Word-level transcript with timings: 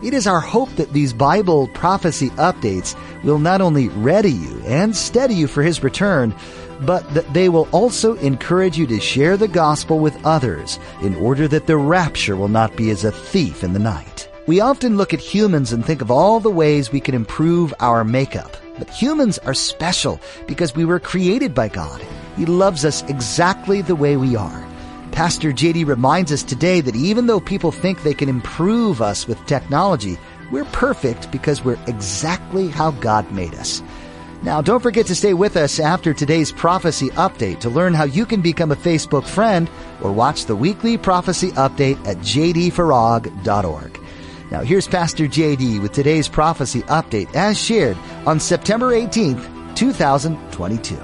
It 0.00 0.14
is 0.14 0.28
our 0.28 0.38
hope 0.38 0.70
that 0.76 0.92
these 0.92 1.12
Bible 1.12 1.66
prophecy 1.68 2.30
updates 2.30 2.94
will 3.24 3.40
not 3.40 3.60
only 3.60 3.88
ready 3.88 4.30
you 4.30 4.62
and 4.64 4.94
steady 4.94 5.34
you 5.34 5.48
for 5.48 5.60
His 5.64 5.82
return, 5.82 6.32
but 6.82 7.12
that 7.14 7.34
they 7.34 7.48
will 7.48 7.68
also 7.72 8.14
encourage 8.18 8.78
you 8.78 8.86
to 8.86 9.00
share 9.00 9.36
the 9.36 9.48
gospel 9.48 9.98
with 9.98 10.24
others 10.24 10.78
in 11.02 11.16
order 11.16 11.48
that 11.48 11.66
the 11.66 11.76
rapture 11.76 12.36
will 12.36 12.46
not 12.46 12.76
be 12.76 12.90
as 12.90 13.02
a 13.02 13.10
thief 13.10 13.64
in 13.64 13.72
the 13.72 13.80
night. 13.80 14.28
We 14.46 14.60
often 14.60 14.96
look 14.96 15.12
at 15.12 15.20
humans 15.20 15.72
and 15.72 15.84
think 15.84 16.00
of 16.00 16.12
all 16.12 16.38
the 16.38 16.48
ways 16.48 16.92
we 16.92 17.00
can 17.00 17.16
improve 17.16 17.74
our 17.80 18.04
makeup. 18.04 18.56
But 18.78 18.90
humans 18.90 19.38
are 19.38 19.54
special 19.54 20.20
because 20.46 20.76
we 20.76 20.84
were 20.84 21.00
created 21.00 21.54
by 21.54 21.68
God. 21.68 22.00
He 22.36 22.46
loves 22.46 22.84
us 22.84 23.02
exactly 23.10 23.82
the 23.82 23.96
way 23.96 24.16
we 24.16 24.36
are. 24.36 24.67
Pastor 25.12 25.52
JD 25.52 25.86
reminds 25.86 26.32
us 26.32 26.42
today 26.42 26.80
that 26.80 26.96
even 26.96 27.26
though 27.26 27.40
people 27.40 27.72
think 27.72 28.02
they 28.02 28.14
can 28.14 28.28
improve 28.28 29.02
us 29.02 29.26
with 29.26 29.44
technology, 29.46 30.18
we're 30.50 30.64
perfect 30.66 31.30
because 31.30 31.64
we're 31.64 31.78
exactly 31.86 32.68
how 32.68 32.92
God 32.92 33.30
made 33.32 33.54
us. 33.54 33.82
Now, 34.42 34.62
don't 34.62 34.82
forget 34.82 35.06
to 35.06 35.16
stay 35.16 35.34
with 35.34 35.56
us 35.56 35.80
after 35.80 36.14
today's 36.14 36.52
prophecy 36.52 37.08
update 37.10 37.58
to 37.60 37.70
learn 37.70 37.92
how 37.92 38.04
you 38.04 38.24
can 38.24 38.40
become 38.40 38.70
a 38.70 38.76
Facebook 38.76 39.24
friend 39.24 39.68
or 40.00 40.12
watch 40.12 40.44
the 40.44 40.54
weekly 40.54 40.96
prophecy 40.96 41.50
update 41.52 41.98
at 42.06 42.18
jdfarag.org. 42.18 44.00
Now, 44.50 44.62
here's 44.62 44.86
Pastor 44.88 45.24
JD 45.24 45.82
with 45.82 45.92
today's 45.92 46.28
prophecy 46.28 46.82
update 46.82 47.34
as 47.34 47.58
shared 47.58 47.98
on 48.26 48.38
September 48.38 48.92
18th, 48.92 49.74
2022. 49.74 50.96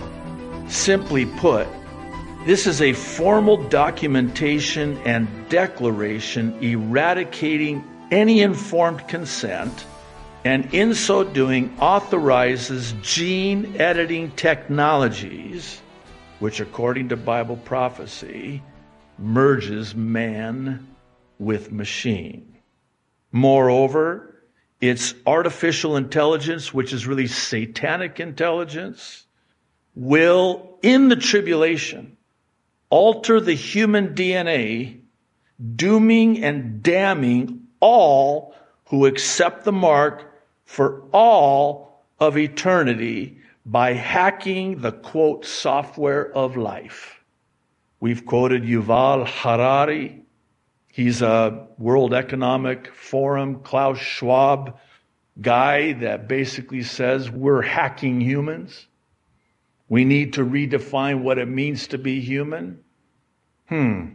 Simply 0.68 1.26
put, 1.26 1.66
this 2.46 2.66
is 2.66 2.82
a 2.82 2.92
formal 2.92 3.56
documentation 3.68 4.98
and 4.98 5.26
declaration 5.48 6.62
eradicating 6.62 7.82
any 8.10 8.42
informed 8.42 9.08
consent, 9.08 9.86
and 10.44 10.74
in 10.74 10.94
so 10.94 11.24
doing 11.24 11.74
authorizes 11.80 12.92
gene 13.00 13.80
editing 13.80 14.30
technologies, 14.32 15.80
which, 16.38 16.60
according 16.60 17.08
to 17.08 17.16
Bible 17.16 17.56
prophecy, 17.56 18.62
merges 19.18 19.94
man 19.94 20.86
with 21.38 21.72
machine. 21.72 22.58
Moreover, 23.32 24.42
it's 24.82 25.14
artificial 25.26 25.96
intelligence, 25.96 26.74
which 26.74 26.92
is 26.92 27.06
really 27.06 27.26
satanic 27.26 28.20
intelligence, 28.20 29.24
will, 29.94 30.78
in 30.82 31.08
the 31.08 31.16
tribulation, 31.16 32.18
alter 32.94 33.40
the 33.40 33.54
human 33.54 34.14
DNA, 34.14 35.00
dooming 35.74 36.44
and 36.44 36.80
damning 36.80 37.66
all 37.80 38.54
who 38.84 39.06
accept 39.06 39.64
the 39.64 39.72
mark 39.72 40.32
for 40.64 41.02
all 41.10 42.04
of 42.20 42.38
eternity 42.38 43.36
by 43.66 43.94
hacking 43.94 44.80
the 44.80 44.92
quote 44.92 45.44
software 45.44 46.30
of 46.36 46.56
life. 46.56 47.20
We've 47.98 48.24
quoted 48.24 48.62
Yuval 48.62 49.26
Harari. 49.26 50.22
He's 50.86 51.20
a 51.20 51.66
World 51.78 52.14
Economic 52.14 52.94
Forum, 52.94 53.58
Klaus 53.64 53.98
Schwab 53.98 54.78
guy 55.40 55.94
that 55.94 56.28
basically 56.28 56.84
says 56.84 57.28
we're 57.28 57.62
hacking 57.62 58.20
humans. 58.20 58.86
We 59.88 60.04
need 60.04 60.34
to 60.34 60.44
redefine 60.44 61.22
what 61.22 61.38
it 61.38 61.48
means 61.48 61.88
to 61.88 61.98
be 61.98 62.20
human. 62.20 62.83
Hmm. 63.68 64.06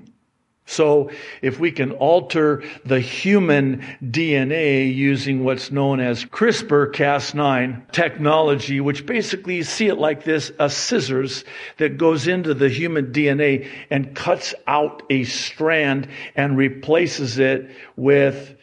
So, 0.69 1.09
if 1.41 1.59
we 1.59 1.71
can 1.71 1.93
alter 1.93 2.61
the 2.85 2.99
human 2.99 3.83
DNA 4.03 4.93
using 4.93 5.43
what's 5.43 5.71
known 5.71 5.99
as 5.99 6.25
CRISPR 6.25 6.93
Cas9 6.93 7.91
technology, 7.91 8.79
which 8.79 9.07
basically 9.07 9.63
see 9.63 9.87
it 9.87 9.97
like 9.97 10.25
this, 10.25 10.51
a 10.59 10.69
scissors 10.69 11.43
that 11.77 11.97
goes 11.97 12.27
into 12.27 12.53
the 12.53 12.69
human 12.69 13.11
DNA 13.11 13.67
and 13.89 14.15
cuts 14.15 14.53
out 14.67 15.01
a 15.09 15.23
strand 15.23 16.07
and 16.35 16.55
replaces 16.55 17.39
it 17.39 17.71
with 17.95 18.55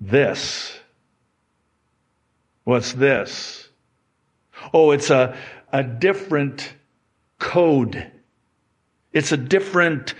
this. 0.00 0.78
What's 2.62 2.92
this? 2.92 3.68
Oh, 4.72 4.92
it's 4.92 5.10
a, 5.10 5.36
a 5.72 5.82
different 5.82 6.72
code 7.40 8.12
it's 9.14 9.32
a 9.32 9.36
different 9.36 10.14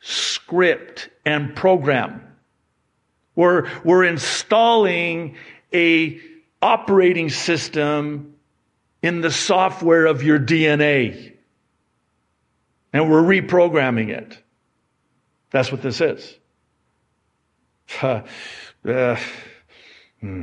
script 0.00 1.08
and 1.24 1.56
program. 1.56 2.22
We're, 3.34 3.68
we're 3.82 4.04
installing 4.04 5.36
a 5.72 6.20
operating 6.60 7.30
system 7.30 8.34
in 9.02 9.20
the 9.22 9.30
software 9.30 10.06
of 10.06 10.22
your 10.22 10.38
DNA. 10.38 11.34
And 12.92 13.10
we're 13.10 13.22
reprogramming 13.22 14.10
it. 14.10 14.38
That's 15.50 15.72
what 15.72 15.82
this 15.82 16.00
is. 16.00 16.36
Uh, 18.02 18.22
uh, 18.88 19.16
hmm. 20.20 20.42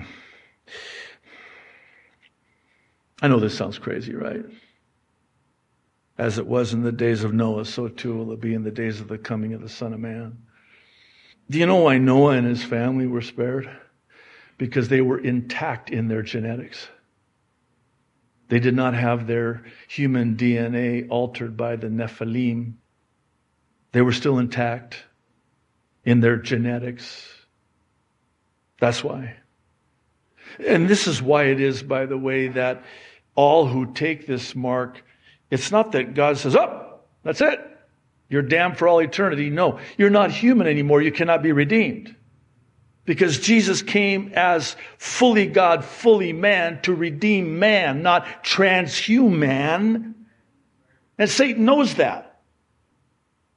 I 3.22 3.28
know 3.28 3.40
this 3.40 3.58
sounds 3.58 3.78
crazy, 3.78 4.14
right? 4.14 4.44
As 6.18 6.38
it 6.38 6.48
was 6.48 6.74
in 6.74 6.84
the 6.84 6.92
days 6.92 7.24
of 7.24 7.34
Noah, 7.34 7.66
so 7.66 7.88
too 7.88 8.16
will 8.16 8.32
it 8.32 8.40
be 8.40 8.54
in 8.54 8.64
the 8.64 8.72
days 8.72 9.02
of 9.02 9.08
the 9.08 9.18
coming 9.18 9.54
of 9.54 9.62
the 9.62 9.70
Son 9.70 9.94
of 9.94 10.00
Man. 10.00 10.38
Do 11.50 11.60
you 11.60 11.66
know 11.66 11.76
why 11.76 11.98
Noah 11.98 12.38
and 12.38 12.48
his 12.48 12.64
family 12.64 13.06
were 13.06 13.22
spared? 13.22 13.70
Because 14.58 14.88
they 14.88 15.02
were 15.02 15.20
intact 15.20 15.90
in 15.90 16.08
their 16.08 16.22
genetics. 16.22 16.88
They 18.48 18.60
did 18.60 18.76
not 18.76 18.94
have 18.94 19.28
their 19.28 19.66
human 19.88 20.36
DNA 20.36 21.08
altered 21.10 21.58
by 21.58 21.76
the 21.76 21.88
Nephilim. 21.88 22.76
They 23.92 24.02
were 24.02 24.14
still 24.14 24.40
intact 24.40 25.04
in 26.04 26.22
their 26.22 26.38
genetics. 26.38 27.28
That's 28.80 29.04
why. 29.04 29.36
And 30.66 30.88
this 30.88 31.08
is 31.08 31.22
why 31.22 31.46
it 31.46 31.60
is, 31.60 31.84
by 31.84 32.06
the 32.06 32.18
way, 32.18 32.48
that 32.50 32.84
all 33.34 33.66
who 33.68 33.94
take 33.94 34.28
this 34.28 34.56
mark 34.56 35.04
it's 35.56 35.72
not 35.72 35.94
that 35.94 36.14
God 36.14 36.38
says, 36.38 36.56
oh, 36.56 37.00
that's 37.24 37.42
it. 37.42 37.60
You're 38.30 38.42
damned 38.42 38.78
for 38.78 38.88
all 38.88 39.00
eternity. 39.00 39.50
No, 39.50 39.80
you're 39.98 40.10
not 40.10 40.32
human 40.32 40.68
anymore. 40.68 41.02
You 41.02 41.12
cannot 41.12 41.42
be 41.42 41.52
redeemed. 41.52 42.14
Because 43.06 43.40
Jesus 43.40 43.82
came 43.82 44.32
as 44.36 44.76
fully 44.98 45.48
God, 45.48 45.86
fully 45.86 46.34
man 46.34 46.82
to 46.82 46.94
redeem 46.94 47.60
man, 47.60 48.02
not 48.02 48.44
transhuman. 48.44 50.14
And 51.18 51.30
Satan 51.30 51.66
knows 51.66 51.96
that. 51.96 52.42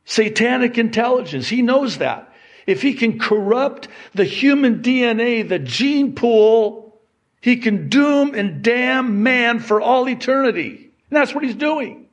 Satanic 0.05 0.79
intelligence, 0.79 1.49
he 1.49 1.63
knows 1.63 1.99
that. 1.99 2.33
If 2.67 2.83
he 2.83 2.95
can 2.95 3.19
corrupt 3.19 3.89
the 4.15 4.25
human 4.25 4.83
DNA, 4.83 5.49
the 5.49 5.59
gene 5.59 6.15
pool, 6.15 7.01
he 7.41 7.57
can 7.57 7.89
doom 7.89 8.35
and 8.35 8.63
damn 8.63 9.23
man 9.23 9.59
for 9.59 9.81
all 9.81 10.09
eternity. 10.09 10.88
And 11.11 11.17
that's 11.17 11.35
what 11.35 11.45
he's 11.45 11.55
doing. 11.55 12.09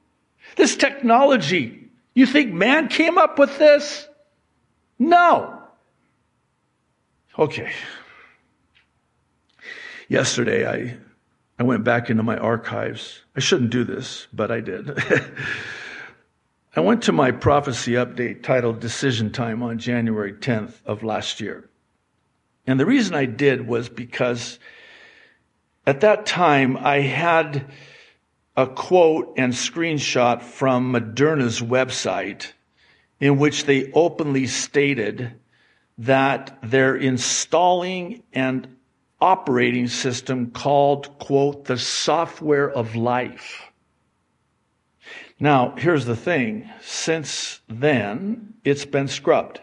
This 0.55 0.75
technology, 0.75 1.89
you 2.13 2.25
think 2.25 2.53
man 2.53 2.87
came 2.87 3.17
up 3.17 3.37
with 3.37 3.57
this? 3.57 4.07
No. 4.99 5.61
Okay. 7.37 7.71
Yesterday, 10.07 10.67
I, 10.67 10.97
I 11.59 11.63
went 11.63 11.83
back 11.83 12.09
into 12.09 12.23
my 12.23 12.37
archives. 12.37 13.21
I 13.35 13.39
shouldn't 13.39 13.71
do 13.71 13.83
this, 13.83 14.27
but 14.31 14.51
I 14.51 14.61
did. 14.61 14.97
I 16.75 16.81
went 16.81 17.03
to 17.03 17.11
my 17.11 17.31
prophecy 17.31 17.93
update 17.93 18.43
titled 18.43 18.79
Decision 18.79 19.31
Time 19.31 19.63
on 19.63 19.79
January 19.79 20.33
10th 20.33 20.73
of 20.85 21.03
last 21.03 21.39
year. 21.41 21.69
And 22.67 22.79
the 22.79 22.85
reason 22.85 23.15
I 23.15 23.25
did 23.25 23.67
was 23.67 23.89
because 23.89 24.59
at 25.87 26.01
that 26.01 26.25
time 26.25 26.77
I 26.77 26.99
had 26.99 27.71
a 28.57 28.67
quote 28.67 29.33
and 29.37 29.53
screenshot 29.53 30.41
from 30.41 30.93
Moderna's 30.93 31.61
website 31.61 32.53
in 33.19 33.37
which 33.37 33.65
they 33.65 33.91
openly 33.91 34.47
stated 34.47 35.33
that 35.97 36.57
they're 36.63 36.95
installing 36.95 38.23
and 38.33 38.67
operating 39.21 39.87
system 39.87 40.51
called, 40.51 41.17
quote, 41.19 41.65
the 41.65 41.77
software 41.77 42.69
of 42.69 42.95
life. 42.95 43.63
Now, 45.39 45.75
here's 45.77 46.05
the 46.05 46.15
thing. 46.15 46.69
Since 46.81 47.59
then, 47.67 48.53
it's 48.63 48.85
been 48.85 49.07
scrubbed. 49.07 49.61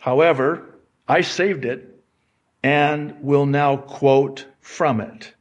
However, 0.00 0.74
I 1.06 1.22
saved 1.22 1.64
it 1.64 2.02
and 2.62 3.22
will 3.22 3.46
now 3.46 3.76
quote 3.76 4.46
from 4.60 5.00
it. 5.00 5.34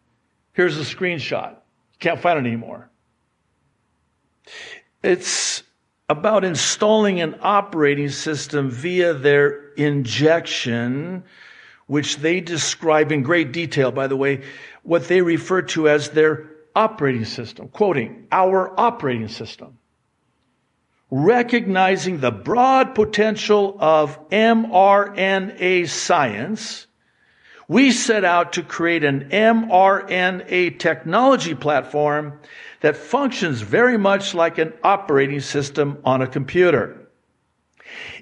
Here's 0.53 0.77
a 0.77 0.95
screenshot. 0.95 1.56
Can't 1.99 2.19
find 2.19 2.37
it 2.37 2.47
anymore. 2.47 2.89
It's 5.03 5.63
about 6.09 6.43
installing 6.43 7.21
an 7.21 7.35
operating 7.41 8.09
system 8.09 8.69
via 8.69 9.13
their 9.13 9.73
injection, 9.73 11.23
which 11.87 12.17
they 12.17 12.39
describe 12.39 13.11
in 13.11 13.23
great 13.23 13.51
detail, 13.51 13.91
by 13.91 14.07
the 14.07 14.15
way, 14.15 14.43
what 14.83 15.07
they 15.07 15.21
refer 15.21 15.61
to 15.63 15.89
as 15.89 16.09
their 16.09 16.49
operating 16.75 17.25
system. 17.25 17.67
Quoting, 17.69 18.27
our 18.31 18.79
operating 18.79 19.27
system. 19.27 19.77
Recognizing 21.09 22.19
the 22.19 22.31
broad 22.31 22.93
potential 22.93 23.77
of 23.79 24.29
mRNA 24.29 25.87
science, 25.89 26.87
we 27.67 27.91
set 27.91 28.23
out 28.23 28.53
to 28.53 28.63
create 28.63 29.03
an 29.03 29.29
mRNA 29.29 30.79
technology 30.79 31.53
platform 31.53 32.39
that 32.81 32.95
functions 32.95 33.61
very 33.61 33.97
much 33.97 34.33
like 34.33 34.57
an 34.57 34.73
operating 34.83 35.41
system 35.41 35.97
on 36.05 36.21
a 36.21 36.27
computer. 36.27 37.07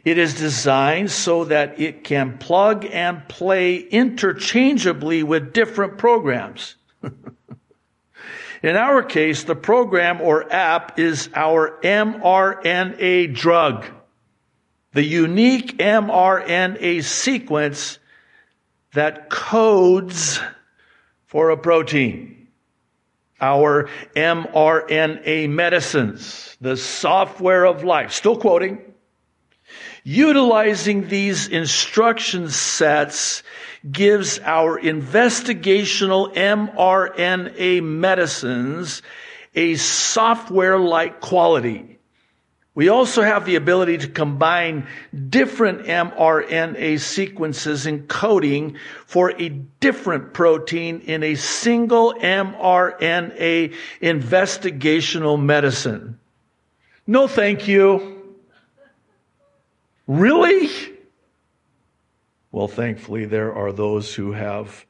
It 0.03 0.17
is 0.17 0.35
designed 0.35 1.11
so 1.11 1.45
that 1.45 1.79
it 1.79 2.03
can 2.03 2.37
plug 2.37 2.85
and 2.85 3.27
play 3.27 3.77
interchangeably 3.77 5.23
with 5.23 5.53
different 5.53 5.97
programs. 5.97 6.75
In 8.63 8.75
our 8.75 9.03
case, 9.03 9.43
the 9.43 9.55
program 9.55 10.21
or 10.21 10.51
app 10.51 10.97
is 10.97 11.29
our 11.35 11.79
mRNA 11.81 13.35
drug, 13.35 13.85
the 14.93 15.03
unique 15.03 15.77
mRNA 15.77 17.03
sequence 17.03 17.99
that 18.95 19.29
codes 19.29 20.39
for 21.25 21.51
a 21.51 21.57
protein. 21.57 22.47
Our 23.39 23.89
mRNA 24.15 25.49
medicines, 25.49 26.57
the 26.61 26.77
software 26.77 27.65
of 27.65 27.83
life, 27.83 28.13
still 28.13 28.37
quoting, 28.37 28.79
utilizing 30.03 31.09
these 31.09 31.47
instruction 31.47 32.49
sets 32.49 33.43
gives 33.89 34.39
our 34.39 34.79
investigational 34.79 36.33
mRNA 36.33 37.83
medicines 37.83 39.01
a 39.53 39.75
software 39.75 40.79
like 40.79 41.19
quality 41.19 41.94
we 42.75 42.89
also 42.89 43.21
have 43.21 43.45
the 43.45 43.55
ability 43.55 43.97
to 43.99 44.07
combine 44.09 44.85
different 45.29 45.85
mRNA 45.85 46.99
sequences 46.99 47.85
encoding 47.85 48.75
for 49.05 49.31
a 49.41 49.47
different 49.79 50.33
protein 50.33 50.99
in 50.99 51.23
a 51.23 51.35
single 51.35 52.13
mRNA 52.15 53.73
investigational 54.01 55.41
medicine. 55.41 56.19
No, 57.07 57.27
thank 57.27 57.67
you. 57.67 58.35
Really? 60.05 60.69
Well, 62.51 62.67
thankfully, 62.67 63.25
there 63.25 63.53
are 63.53 63.71
those 63.71 64.13
who 64.13 64.33
have 64.33 64.85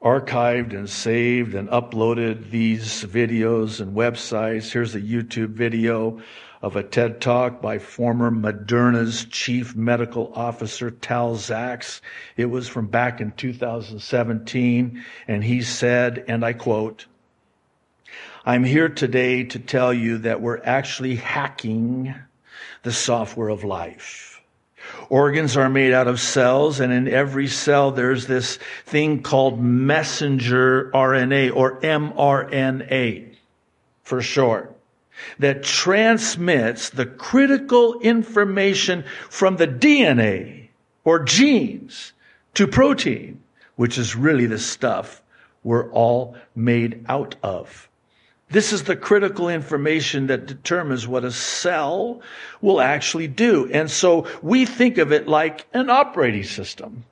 archived 0.00 0.72
and 0.72 0.88
saved 0.88 1.54
and 1.54 1.68
uploaded 1.70 2.50
these 2.50 3.04
videos 3.04 3.80
and 3.80 3.96
websites. 3.96 4.70
Here's 4.70 4.94
a 4.94 5.00
YouTube 5.00 5.50
video 5.50 6.20
of 6.60 6.74
a 6.74 6.82
TED 6.82 7.20
Talk 7.20 7.62
by 7.62 7.78
former 7.78 8.30
Moderna's 8.30 9.24
chief 9.26 9.76
medical 9.76 10.32
officer, 10.34 10.90
Tal 10.90 11.36
Zaks. 11.36 12.00
It 12.36 12.46
was 12.46 12.68
from 12.68 12.88
back 12.88 13.20
in 13.20 13.32
2017, 13.32 15.04
and 15.28 15.44
he 15.44 15.62
said, 15.62 16.24
and 16.26 16.44
I 16.44 16.52
quote, 16.52 17.06
I'm 18.44 18.64
here 18.64 18.88
today 18.88 19.44
to 19.44 19.58
tell 19.58 19.92
you 19.92 20.18
that 20.18 20.40
we're 20.40 20.62
actually 20.64 21.16
hacking 21.16 22.14
the 22.82 22.92
software 22.92 23.50
of 23.50 23.62
life. 23.62 24.40
Organs 25.10 25.56
are 25.56 25.68
made 25.68 25.92
out 25.92 26.08
of 26.08 26.18
cells, 26.18 26.80
and 26.80 26.92
in 26.92 27.08
every 27.08 27.46
cell 27.46 27.92
there's 27.92 28.26
this 28.26 28.58
thing 28.86 29.22
called 29.22 29.60
messenger 29.60 30.90
RNA 30.94 31.54
or 31.54 31.80
mRNA 31.80 33.34
for 34.02 34.22
short 34.22 34.77
that 35.38 35.62
transmits 35.62 36.90
the 36.90 37.06
critical 37.06 37.98
information 38.00 39.04
from 39.30 39.56
the 39.56 39.68
DNA 39.68 40.68
or 41.04 41.20
genes 41.20 42.12
to 42.54 42.66
protein, 42.66 43.42
which 43.76 43.98
is 43.98 44.16
really 44.16 44.46
the 44.46 44.58
stuff 44.58 45.22
we're 45.64 45.90
all 45.92 46.36
made 46.54 47.04
out 47.08 47.36
of. 47.42 47.88
This 48.50 48.72
is 48.72 48.84
the 48.84 48.96
critical 48.96 49.50
information 49.50 50.28
that 50.28 50.46
determines 50.46 51.06
what 51.06 51.24
a 51.24 51.30
cell 51.30 52.22
will 52.62 52.80
actually 52.80 53.28
do. 53.28 53.70
And 53.70 53.90
so 53.90 54.26
we 54.42 54.64
think 54.64 54.96
of 54.96 55.12
it 55.12 55.28
like 55.28 55.66
an 55.74 55.90
operating 55.90 56.44
system. 56.44 57.04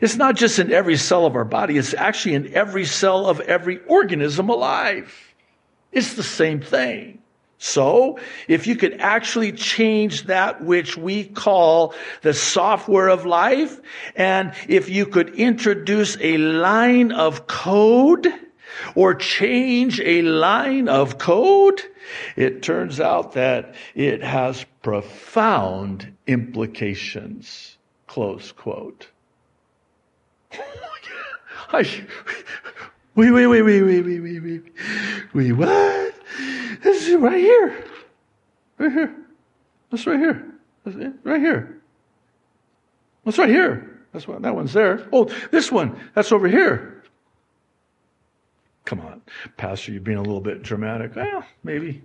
It's 0.00 0.16
not 0.16 0.36
just 0.36 0.58
in 0.58 0.72
every 0.72 0.96
cell 0.96 1.26
of 1.26 1.36
our 1.36 1.44
body, 1.44 1.76
it's 1.76 1.94
actually 1.94 2.34
in 2.34 2.54
every 2.54 2.84
cell 2.84 3.26
of 3.26 3.40
every 3.40 3.80
organism 3.86 4.48
alive. 4.48 5.34
It's 5.92 6.14
the 6.14 6.22
same 6.22 6.60
thing. 6.60 7.18
So, 7.58 8.20
if 8.46 8.68
you 8.68 8.76
could 8.76 9.00
actually 9.00 9.50
change 9.50 10.24
that 10.24 10.62
which 10.62 10.96
we 10.96 11.24
call 11.24 11.92
the 12.22 12.32
software 12.32 13.08
of 13.08 13.26
life, 13.26 13.80
and 14.14 14.52
if 14.68 14.88
you 14.88 15.06
could 15.06 15.34
introduce 15.34 16.16
a 16.20 16.36
line 16.38 17.10
of 17.10 17.48
code, 17.48 18.28
or 18.94 19.14
change 19.14 20.00
a 20.00 20.22
line 20.22 20.88
of 20.88 21.18
code, 21.18 21.82
it 22.36 22.62
turns 22.62 23.00
out 23.00 23.32
that 23.32 23.74
it 23.94 24.22
has 24.22 24.64
profound 24.82 26.12
implications. 26.26 27.76
Close 28.06 28.52
quote. 28.52 29.08
I, 31.72 32.06
Wait, 33.18 33.32
wait, 33.32 33.48
wait, 33.48 33.62
wait, 33.62 33.82
wait, 33.82 34.04
wait, 34.04 34.20
wait, 34.20 34.40
wait. 34.44 34.62
Wait, 35.34 35.52
what? 35.52 36.14
This 36.84 37.08
is 37.08 37.16
right 37.16 37.40
here. 37.40 37.84
Right 38.78 38.92
here. 38.92 39.16
That's 39.90 40.06
right 40.06 40.20
here. 40.20 40.54
That's 40.84 40.96
it. 40.98 41.14
Right 41.24 41.40
here. 41.40 41.82
That's 43.24 43.36
right 43.36 43.48
here. 43.48 44.04
That's 44.12 44.28
what 44.28 44.40
that 44.42 44.54
one's 44.54 44.72
there. 44.72 45.08
Oh, 45.12 45.24
this 45.50 45.72
one. 45.72 45.98
That's 46.14 46.30
over 46.30 46.46
here. 46.46 47.02
Come 48.84 49.00
on, 49.00 49.20
Pastor, 49.56 49.90
you're 49.90 50.00
being 50.00 50.18
a 50.18 50.22
little 50.22 50.40
bit 50.40 50.62
dramatic. 50.62 51.16
Well, 51.16 51.44
maybe. 51.64 52.04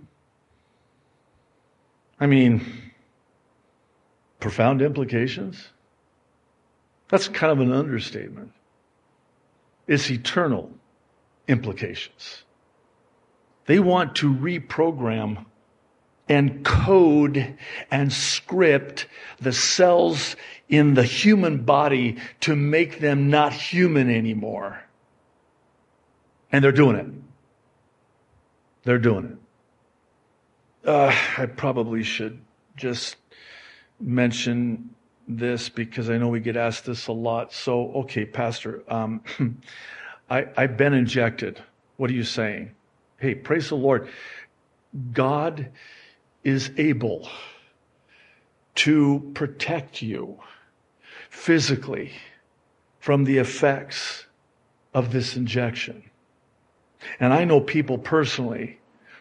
I 2.18 2.26
mean, 2.26 2.90
profound 4.40 4.82
implications? 4.82 5.68
That's 7.08 7.28
kind 7.28 7.52
of 7.52 7.60
an 7.60 7.70
understatement. 7.70 8.50
It's 9.86 10.10
eternal 10.10 10.72
implications. 11.48 12.44
They 13.66 13.78
want 13.78 14.16
to 14.16 14.34
reprogram 14.34 15.46
and 16.28 16.64
code 16.64 17.56
and 17.90 18.12
script 18.12 19.06
the 19.40 19.52
cells 19.52 20.36
in 20.68 20.94
the 20.94 21.02
human 21.02 21.64
body 21.64 22.16
to 22.40 22.56
make 22.56 23.00
them 23.00 23.28
not 23.28 23.52
human 23.52 24.10
anymore. 24.10 24.82
And 26.50 26.64
they're 26.64 26.72
doing 26.72 26.96
it. 26.96 27.06
They're 28.84 28.98
doing 28.98 29.38
it. 30.84 30.88
Uh, 30.88 31.14
I 31.38 31.46
probably 31.46 32.02
should 32.02 32.40
just 32.76 33.16
mention 34.00 34.94
this 35.26 35.68
because 35.68 36.10
I 36.10 36.18
know 36.18 36.28
we 36.28 36.40
get 36.40 36.56
asked 36.56 36.84
this 36.84 37.06
a 37.06 37.12
lot. 37.12 37.52
So, 37.52 37.92
okay, 37.92 38.26
Pastor, 38.26 38.82
um, 38.88 39.22
I, 40.30 40.46
I've 40.56 40.76
been 40.76 40.94
injected. 40.94 41.62
What 41.96 42.10
are 42.10 42.14
you 42.14 42.24
saying? 42.24 42.74
Hey, 43.18 43.34
praise 43.34 43.68
the 43.68 43.76
Lord. 43.76 44.08
God 45.12 45.70
is 46.42 46.70
able 46.76 47.28
to 48.76 49.30
protect 49.34 50.02
you 50.02 50.38
physically 51.30 52.12
from 53.00 53.24
the 53.24 53.38
effects 53.38 54.26
of 54.92 55.12
this 55.12 55.36
injection. 55.36 56.02
And 57.20 57.32
I 57.32 57.44
know 57.44 57.60
people 57.60 57.98
personally 57.98 58.78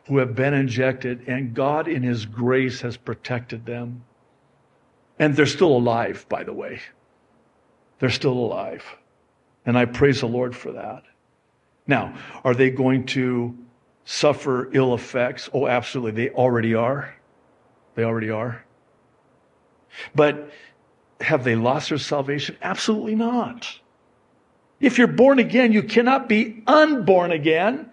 who 0.08 0.18
have 0.18 0.36
been 0.36 0.54
injected, 0.54 1.28
and 1.28 1.54
God, 1.54 1.88
in 1.88 2.04
His 2.04 2.26
grace, 2.26 2.82
has 2.82 2.98
protected 2.98 3.66
them. 3.66 4.04
And 5.18 5.36
they're 5.36 5.46
still 5.46 5.76
alive, 5.76 6.26
by 6.28 6.44
the 6.44 6.54
way. 6.54 6.82
They're 8.00 8.10
still 8.10 8.34
alive. 8.34 8.84
And 9.66 9.78
I 9.78 9.86
praise 9.86 10.22
the 10.22 10.28
Lord 10.28 10.56
for 10.56 10.74
that. 10.74 11.04
Now, 11.88 12.16
are 12.44 12.54
they 12.54 12.70
going 12.70 13.06
to 13.08 13.58
suffer 14.06 14.70
ill 14.74 14.94
effects? 14.94 15.50
Oh, 15.54 15.68
absolutely. 15.68 16.26
They 16.26 16.30
already 16.34 16.76
are. 16.76 17.14
They 17.96 18.04
already 18.04 18.30
are. 18.30 18.64
But 20.16 20.52
have 21.22 21.44
they 21.44 21.56
lost 21.56 21.90
their 21.90 21.98
salvation? 21.98 22.58
Absolutely 22.62 23.16
not. 23.16 23.80
If 24.80 24.98
you're 24.98 25.08
born 25.08 25.40
again, 25.40 25.72
you 25.72 25.84
cannot 25.84 26.28
be 26.28 26.64
unborn 26.68 27.32
again. 27.32 27.90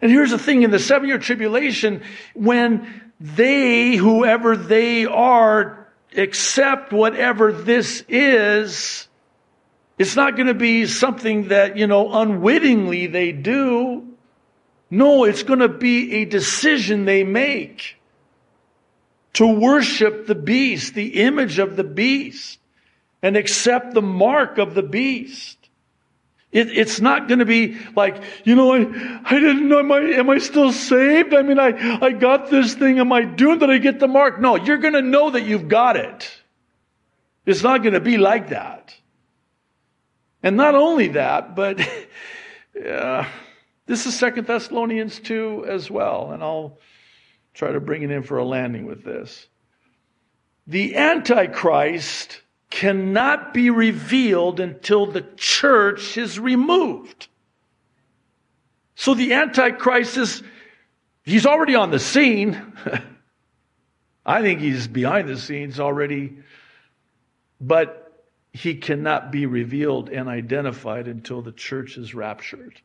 And 0.00 0.10
here's 0.10 0.30
the 0.30 0.38
thing 0.38 0.62
in 0.62 0.70
the 0.70 0.78
seven 0.78 1.08
year 1.08 1.18
tribulation, 1.18 2.02
when 2.34 3.12
they, 3.20 3.96
whoever 3.96 4.56
they 4.56 5.06
are, 5.06 5.86
accept 6.16 6.92
whatever 6.92 7.52
this 7.52 8.04
is, 8.08 9.08
it's 9.98 10.16
not 10.16 10.36
going 10.36 10.48
to 10.48 10.54
be 10.54 10.86
something 10.86 11.48
that, 11.48 11.76
you 11.76 11.86
know, 11.86 12.12
unwittingly 12.12 13.06
they 13.06 13.32
do. 13.32 14.08
No, 14.90 15.24
it's 15.24 15.42
going 15.42 15.60
to 15.60 15.68
be 15.68 16.14
a 16.16 16.24
decision 16.24 17.04
they 17.04 17.24
make 17.24 17.96
to 19.34 19.46
worship 19.46 20.26
the 20.26 20.34
beast, 20.34 20.94
the 20.94 21.22
image 21.22 21.58
of 21.58 21.76
the 21.76 21.84
beast, 21.84 22.58
and 23.22 23.36
accept 23.36 23.94
the 23.94 24.02
mark 24.02 24.58
of 24.58 24.74
the 24.74 24.82
beast. 24.82 25.56
It, 26.50 26.76
it's 26.76 27.00
not 27.00 27.28
going 27.28 27.38
to 27.38 27.46
be 27.46 27.78
like, 27.96 28.22
you 28.44 28.54
know, 28.54 28.74
I, 28.74 28.80
I 29.24 29.40
didn't 29.40 29.68
know, 29.68 29.78
am 29.78 29.90
I, 29.90 30.00
am 30.00 30.28
I 30.28 30.38
still 30.38 30.70
saved? 30.70 31.32
I 31.32 31.40
mean, 31.40 31.58
I, 31.58 31.98
I 32.04 32.10
got 32.10 32.50
this 32.50 32.74
thing. 32.74 32.98
Am 32.98 33.10
I 33.10 33.24
doing 33.24 33.60
that? 33.60 33.70
I 33.70 33.78
get 33.78 34.00
the 34.00 34.08
mark? 34.08 34.38
No, 34.38 34.56
you're 34.56 34.76
going 34.76 34.92
to 34.92 35.02
know 35.02 35.30
that 35.30 35.44
you've 35.44 35.68
got 35.68 35.96
it. 35.96 36.30
It's 37.46 37.62
not 37.62 37.82
going 37.82 37.94
to 37.94 38.00
be 38.00 38.18
like 38.18 38.50
that. 38.50 38.94
And 40.42 40.56
not 40.56 40.74
only 40.74 41.08
that, 41.08 41.54
but 41.54 41.80
uh, 42.88 43.24
this 43.86 44.06
is 44.06 44.18
Second 44.18 44.46
Thessalonians 44.46 45.20
2 45.20 45.66
as 45.68 45.90
well. 45.90 46.32
And 46.32 46.42
I'll 46.42 46.78
try 47.54 47.72
to 47.72 47.80
bring 47.80 48.02
it 48.02 48.10
in 48.10 48.22
for 48.22 48.38
a 48.38 48.44
landing 48.44 48.86
with 48.86 49.04
this. 49.04 49.46
The 50.66 50.96
Antichrist 50.96 52.40
cannot 52.70 53.52
be 53.52 53.70
revealed 53.70 54.58
until 54.58 55.06
the 55.06 55.22
church 55.36 56.16
is 56.16 56.38
removed. 56.38 57.28
So 58.94 59.14
the 59.14 59.34
Antichrist 59.34 60.16
is, 60.16 60.42
he's 61.24 61.44
already 61.44 61.74
on 61.74 61.90
the 61.90 61.98
scene. 61.98 62.72
I 64.26 64.40
think 64.40 64.60
he's 64.60 64.86
behind 64.86 65.28
the 65.28 65.36
scenes 65.36 65.80
already, 65.80 66.38
but 67.60 68.01
he 68.52 68.74
cannot 68.74 69.32
be 69.32 69.46
revealed 69.46 70.10
and 70.10 70.28
identified 70.28 71.08
until 71.08 71.42
the 71.42 71.52
church 71.52 71.96
is 71.96 72.14
raptured. 72.14 72.80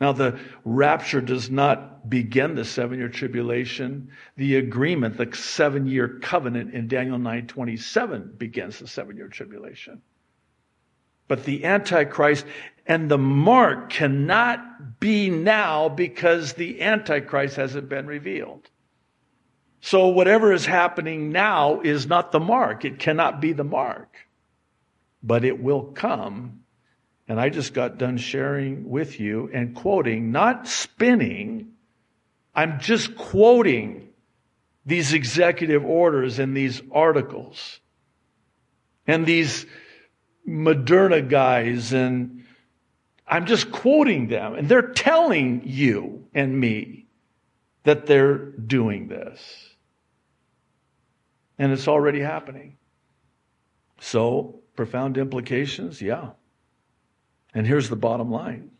Now, 0.00 0.12
the 0.12 0.38
rapture 0.64 1.22
does 1.22 1.50
not 1.50 2.08
begin 2.08 2.54
the 2.54 2.64
seven 2.64 2.98
year 2.98 3.08
tribulation. 3.08 4.10
The 4.36 4.56
agreement, 4.56 5.16
the 5.16 5.34
seven 5.34 5.86
year 5.86 6.18
covenant 6.20 6.74
in 6.74 6.88
Daniel 6.88 7.18
9 7.18 7.46
27 7.46 8.34
begins 8.36 8.78
the 8.78 8.88
seven 8.88 9.16
year 9.16 9.28
tribulation. 9.28 10.02
But 11.28 11.44
the 11.44 11.64
Antichrist 11.64 12.46
and 12.86 13.10
the 13.10 13.18
mark 13.18 13.90
cannot 13.90 15.00
be 15.00 15.28
now 15.30 15.88
because 15.88 16.52
the 16.52 16.82
Antichrist 16.82 17.56
hasn't 17.56 17.88
been 17.88 18.06
revealed. 18.06 18.68
So 19.86 20.08
whatever 20.08 20.52
is 20.52 20.66
happening 20.66 21.30
now 21.30 21.80
is 21.80 22.08
not 22.08 22.32
the 22.32 22.40
mark. 22.40 22.84
It 22.84 22.98
cannot 22.98 23.40
be 23.40 23.52
the 23.52 23.62
mark. 23.62 24.16
But 25.22 25.44
it 25.44 25.62
will 25.62 25.92
come 25.92 26.64
and 27.28 27.38
I 27.38 27.50
just 27.50 27.72
got 27.72 27.96
done 27.96 28.16
sharing 28.16 28.90
with 28.90 29.20
you 29.20 29.48
and 29.52 29.76
quoting, 29.76 30.32
not 30.32 30.66
spinning. 30.66 31.68
I'm 32.52 32.80
just 32.80 33.14
quoting 33.14 34.08
these 34.84 35.12
executive 35.12 35.84
orders 35.84 36.40
and 36.40 36.56
these 36.56 36.82
articles 36.90 37.78
and 39.06 39.24
these 39.24 39.66
Moderna 40.48 41.28
guys 41.28 41.92
and 41.92 42.42
I'm 43.24 43.46
just 43.46 43.70
quoting 43.70 44.26
them 44.26 44.54
and 44.56 44.68
they're 44.68 44.90
telling 44.90 45.62
you 45.64 46.26
and 46.34 46.58
me 46.58 47.06
that 47.84 48.06
they're 48.06 48.36
doing 48.50 49.06
this. 49.06 49.74
And 51.58 51.72
it's 51.72 51.88
already 51.88 52.20
happening. 52.20 52.76
So, 53.98 54.60
profound 54.74 55.16
implications? 55.16 56.02
Yeah. 56.02 56.30
And 57.54 57.66
here's 57.66 57.88
the 57.88 57.96
bottom 57.96 58.30
line 58.30 58.70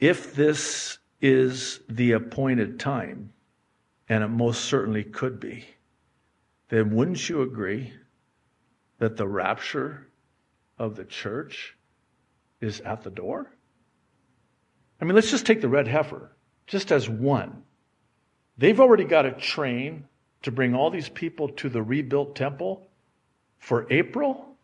if 0.00 0.34
this 0.34 0.98
is 1.20 1.80
the 1.88 2.12
appointed 2.12 2.80
time, 2.80 3.32
and 4.08 4.24
it 4.24 4.28
most 4.28 4.64
certainly 4.64 5.04
could 5.04 5.40
be, 5.40 5.64
then 6.68 6.94
wouldn't 6.94 7.28
you 7.28 7.42
agree 7.42 7.92
that 8.98 9.16
the 9.16 9.26
rapture 9.26 10.08
of 10.78 10.96
the 10.96 11.04
church 11.04 11.76
is 12.60 12.80
at 12.80 13.02
the 13.02 13.10
door? 13.10 13.50
I 15.00 15.04
mean, 15.04 15.14
let's 15.14 15.30
just 15.30 15.46
take 15.46 15.60
the 15.60 15.68
red 15.68 15.86
heifer, 15.86 16.36
just 16.66 16.90
as 16.90 17.08
one. 17.08 17.62
They've 18.56 18.80
already 18.80 19.04
got 19.04 19.26
a 19.26 19.32
train 19.32 20.06
to 20.44 20.52
bring 20.52 20.74
all 20.74 20.90
these 20.90 21.08
people 21.08 21.48
to 21.48 21.68
the 21.68 21.82
rebuilt 21.82 22.36
temple 22.36 22.86
for 23.58 23.86
April. 23.90 24.56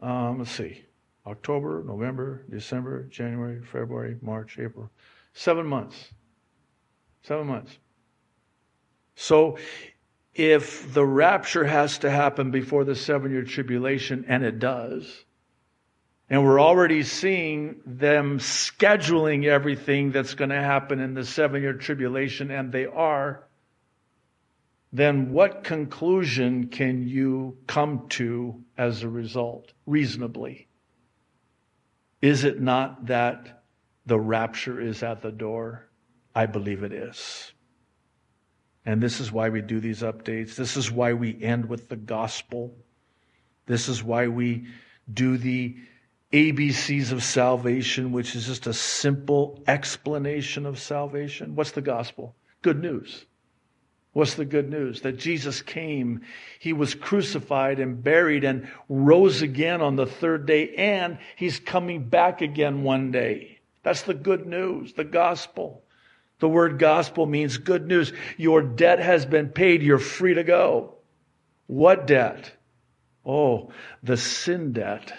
Um, 0.00 0.38
let's 0.38 0.52
see. 0.52 0.84
October, 1.26 1.82
November, 1.84 2.44
December, 2.48 3.02
January, 3.04 3.60
February, 3.60 4.16
March, 4.22 4.58
April. 4.60 4.90
Seven 5.32 5.66
months. 5.66 6.12
Seven 7.22 7.48
months. 7.48 7.76
So 9.16 9.58
if 10.34 10.92
the 10.94 11.04
rapture 11.04 11.64
has 11.64 11.98
to 11.98 12.10
happen 12.10 12.52
before 12.52 12.84
the 12.84 12.94
seven 12.94 13.32
year 13.32 13.42
tribulation, 13.42 14.26
and 14.28 14.44
it 14.44 14.60
does, 14.60 15.24
and 16.30 16.44
we're 16.44 16.60
already 16.60 17.02
seeing 17.02 17.80
them 17.86 18.38
scheduling 18.38 19.46
everything 19.46 20.12
that's 20.12 20.34
going 20.34 20.50
to 20.50 20.62
happen 20.62 21.00
in 21.00 21.14
the 21.14 21.24
seven 21.24 21.62
year 21.62 21.72
tribulation, 21.72 22.52
and 22.52 22.70
they 22.70 22.86
are, 22.86 23.45
then 24.92 25.32
what 25.32 25.64
conclusion 25.64 26.68
can 26.68 27.06
you 27.06 27.58
come 27.66 28.08
to 28.10 28.64
as 28.78 29.02
a 29.02 29.08
result, 29.08 29.72
reasonably? 29.86 30.68
Is 32.22 32.44
it 32.44 32.60
not 32.60 33.06
that 33.06 33.64
the 34.06 34.18
rapture 34.18 34.80
is 34.80 35.02
at 35.02 35.22
the 35.22 35.32
door? 35.32 35.88
I 36.34 36.46
believe 36.46 36.82
it 36.82 36.92
is. 36.92 37.52
And 38.84 39.02
this 39.02 39.20
is 39.20 39.32
why 39.32 39.48
we 39.48 39.62
do 39.62 39.80
these 39.80 40.02
updates. 40.02 40.54
This 40.54 40.76
is 40.76 40.92
why 40.92 41.12
we 41.12 41.42
end 41.42 41.68
with 41.68 41.88
the 41.88 41.96
gospel. 41.96 42.76
This 43.66 43.88
is 43.88 44.02
why 44.02 44.28
we 44.28 44.66
do 45.12 45.36
the 45.36 45.76
ABCs 46.32 47.12
of 47.12 47.24
salvation, 47.24 48.12
which 48.12 48.36
is 48.36 48.46
just 48.46 48.66
a 48.66 48.72
simple 48.72 49.62
explanation 49.66 50.66
of 50.66 50.78
salvation. 50.78 51.56
What's 51.56 51.72
the 51.72 51.82
gospel? 51.82 52.36
Good 52.62 52.80
news. 52.80 53.24
What's 54.16 54.32
the 54.32 54.46
good 54.46 54.70
news? 54.70 55.02
That 55.02 55.18
Jesus 55.18 55.60
came, 55.60 56.22
he 56.58 56.72
was 56.72 56.94
crucified 56.94 57.78
and 57.78 58.02
buried 58.02 58.44
and 58.44 58.66
rose 58.88 59.42
again 59.42 59.82
on 59.82 59.96
the 59.96 60.06
third 60.06 60.46
day, 60.46 60.74
and 60.74 61.18
he's 61.36 61.60
coming 61.60 62.08
back 62.08 62.40
again 62.40 62.82
one 62.82 63.10
day. 63.10 63.58
That's 63.82 64.00
the 64.00 64.14
good 64.14 64.46
news, 64.46 64.94
the 64.94 65.04
gospel. 65.04 65.84
The 66.38 66.48
word 66.48 66.78
gospel 66.78 67.26
means 67.26 67.58
good 67.58 67.86
news. 67.86 68.10
Your 68.38 68.62
debt 68.62 69.00
has 69.00 69.26
been 69.26 69.50
paid, 69.50 69.82
you're 69.82 69.98
free 69.98 70.32
to 70.32 70.44
go. 70.44 70.94
What 71.66 72.06
debt? 72.06 72.50
Oh, 73.22 73.70
the 74.02 74.16
sin 74.16 74.72
debt, 74.72 75.12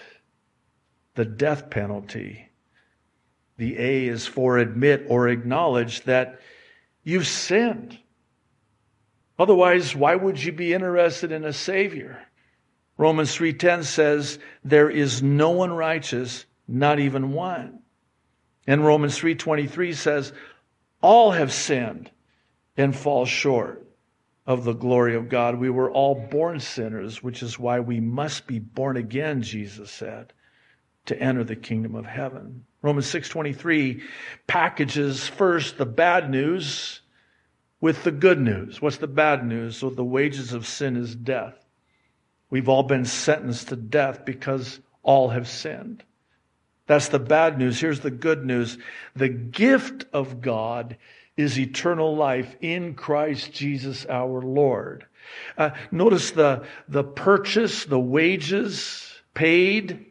the 1.14 1.24
death 1.24 1.70
penalty. 1.70 2.48
The 3.58 3.78
A 3.78 4.08
is 4.08 4.26
for 4.26 4.58
admit 4.58 5.06
or 5.08 5.28
acknowledge 5.28 6.02
that 6.02 6.40
you've 7.04 7.28
sinned. 7.28 7.96
Otherwise, 9.38 9.94
why 9.94 10.14
would 10.14 10.42
you 10.42 10.52
be 10.52 10.72
interested 10.74 11.30
in 11.30 11.44
a 11.44 11.52
savior? 11.52 12.26
Romans 12.96 13.36
3:10 13.36 13.84
says 13.84 14.38
there 14.64 14.90
is 14.90 15.22
no 15.22 15.50
one 15.50 15.72
righteous, 15.72 16.46
not 16.66 16.98
even 16.98 17.32
one. 17.32 17.78
And 18.66 18.84
Romans 18.84 19.16
3:23 19.18 19.94
says 19.94 20.32
all 21.00 21.30
have 21.30 21.52
sinned 21.52 22.10
and 22.76 22.94
fall 22.94 23.24
short 23.24 23.86
of 24.46 24.64
the 24.64 24.72
glory 24.72 25.14
of 25.14 25.28
God. 25.28 25.56
We 25.56 25.70
were 25.70 25.90
all 25.90 26.14
born 26.14 26.58
sinners, 26.58 27.22
which 27.22 27.42
is 27.42 27.58
why 27.58 27.80
we 27.80 28.00
must 28.00 28.46
be 28.46 28.58
born 28.58 28.96
again, 28.96 29.42
Jesus 29.42 29.90
said, 29.90 30.32
to 31.06 31.20
enter 31.20 31.44
the 31.44 31.54
kingdom 31.54 31.94
of 31.94 32.06
heaven. 32.06 32.64
Romans 32.82 33.06
6:23 33.06 34.02
packages 34.48 35.28
first 35.28 35.78
the 35.78 35.86
bad 35.86 36.30
news 36.30 37.02
with 37.80 38.04
the 38.04 38.10
good 38.10 38.40
news. 38.40 38.82
What's 38.82 38.98
the 38.98 39.06
bad 39.06 39.46
news? 39.46 39.76
So 39.76 39.90
the 39.90 40.04
wages 40.04 40.52
of 40.52 40.66
sin 40.66 40.96
is 40.96 41.14
death. 41.14 41.54
We've 42.50 42.68
all 42.68 42.82
been 42.82 43.04
sentenced 43.04 43.68
to 43.68 43.76
death 43.76 44.24
because 44.24 44.80
all 45.02 45.28
have 45.28 45.48
sinned. 45.48 46.02
That's 46.86 47.08
the 47.08 47.18
bad 47.18 47.58
news. 47.58 47.78
Here's 47.78 48.00
the 48.00 48.10
good 48.10 48.44
news. 48.44 48.78
The 49.14 49.28
gift 49.28 50.06
of 50.12 50.40
God 50.40 50.96
is 51.36 51.58
eternal 51.58 52.16
life 52.16 52.56
in 52.60 52.94
Christ 52.94 53.52
Jesus 53.52 54.06
our 54.06 54.40
Lord. 54.42 55.06
Uh, 55.56 55.70
notice 55.90 56.30
the, 56.30 56.64
the 56.88 57.04
purchase, 57.04 57.84
the 57.84 57.98
wages 57.98 59.12
paid. 59.34 60.06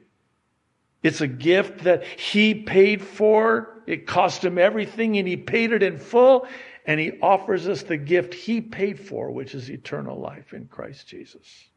It's 1.02 1.22
a 1.22 1.28
gift 1.28 1.84
that 1.84 2.04
he 2.06 2.54
paid 2.54 3.02
for. 3.02 3.82
It 3.88 4.06
cost 4.06 4.46
him 4.46 4.58
everything 4.58 5.18
and 5.18 5.28
he 5.28 5.36
paid 5.36 5.72
it 5.72 5.82
in 5.82 5.98
full. 5.98 6.48
And 6.88 7.00
he 7.00 7.20
offers 7.22 7.68
us 7.68 7.84
the 7.84 7.98
gift 7.98 8.34
he 8.34 8.62
paid 8.62 9.00
for, 9.00 9.30
which 9.30 9.54
is 9.54 9.70
eternal 9.70 10.20
life 10.20 10.54
in 10.54 10.68
Christ 10.68 11.08
Jesus. 11.08 11.68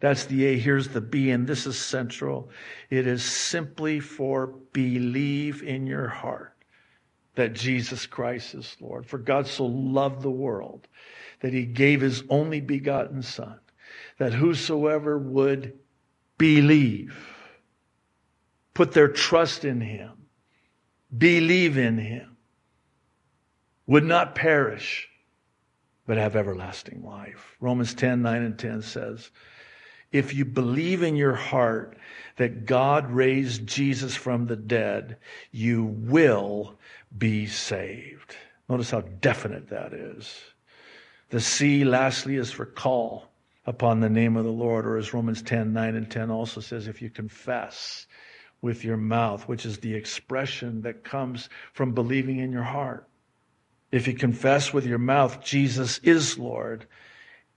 That's 0.00 0.24
the 0.26 0.46
A. 0.46 0.58
Here's 0.58 0.88
the 0.88 1.00
B, 1.00 1.30
and 1.30 1.46
this 1.46 1.66
is 1.66 1.76
central. 1.76 2.50
It 2.88 3.06
is 3.06 3.24
simply 3.24 3.98
for 4.00 4.46
believe 4.46 5.62
in 5.62 5.86
your 5.86 6.08
heart 6.08 6.54
that 7.34 7.54
Jesus 7.54 8.06
Christ 8.06 8.54
is 8.54 8.76
Lord. 8.80 9.06
For 9.06 9.18
God 9.18 9.46
so 9.46 9.66
loved 9.66 10.22
the 10.22 10.30
world 10.30 10.86
that 11.40 11.52
he 11.52 11.64
gave 11.64 12.00
his 12.00 12.22
only 12.28 12.60
begotten 12.60 13.22
Son, 13.22 13.58
that 14.18 14.32
whosoever 14.32 15.18
would 15.18 15.78
believe, 16.38 17.16
put 18.74 18.92
their 18.92 19.08
trust 19.08 19.64
in 19.64 19.80
him, 19.80 20.12
believe 21.16 21.76
in 21.76 21.98
him, 21.98 22.31
would 23.92 24.04
not 24.04 24.34
perish, 24.34 25.06
but 26.06 26.16
have 26.16 26.34
everlasting 26.34 27.04
life. 27.04 27.56
Romans 27.60 27.92
10, 27.92 28.22
9 28.22 28.42
and 28.42 28.58
10 28.58 28.80
says, 28.80 29.30
if 30.10 30.32
you 30.32 30.46
believe 30.46 31.02
in 31.02 31.14
your 31.14 31.34
heart 31.34 31.98
that 32.36 32.64
God 32.64 33.10
raised 33.10 33.66
Jesus 33.66 34.16
from 34.16 34.46
the 34.46 34.56
dead, 34.56 35.18
you 35.50 35.84
will 35.84 36.78
be 37.18 37.44
saved. 37.46 38.34
Notice 38.66 38.92
how 38.92 39.02
definite 39.02 39.68
that 39.68 39.92
is. 39.92 40.40
The 41.28 41.40
C, 41.40 41.84
lastly, 41.84 42.36
is 42.36 42.50
for 42.50 42.64
call 42.64 43.28
upon 43.66 44.00
the 44.00 44.08
name 44.08 44.38
of 44.38 44.46
the 44.46 44.50
Lord, 44.50 44.86
or 44.86 44.96
as 44.96 45.12
Romans 45.12 45.42
10, 45.42 45.74
9 45.74 45.96
and 45.96 46.10
10 46.10 46.30
also 46.30 46.62
says, 46.62 46.88
if 46.88 47.02
you 47.02 47.10
confess 47.10 48.06
with 48.62 48.84
your 48.84 48.96
mouth, 48.96 49.46
which 49.48 49.66
is 49.66 49.80
the 49.80 49.94
expression 49.94 50.80
that 50.80 51.04
comes 51.04 51.50
from 51.74 51.92
believing 51.92 52.38
in 52.38 52.52
your 52.52 52.62
heart. 52.62 53.06
If 53.92 54.08
you 54.08 54.14
confess 54.14 54.72
with 54.72 54.86
your 54.86 54.98
mouth 54.98 55.44
Jesus 55.44 55.98
is 55.98 56.38
Lord 56.38 56.86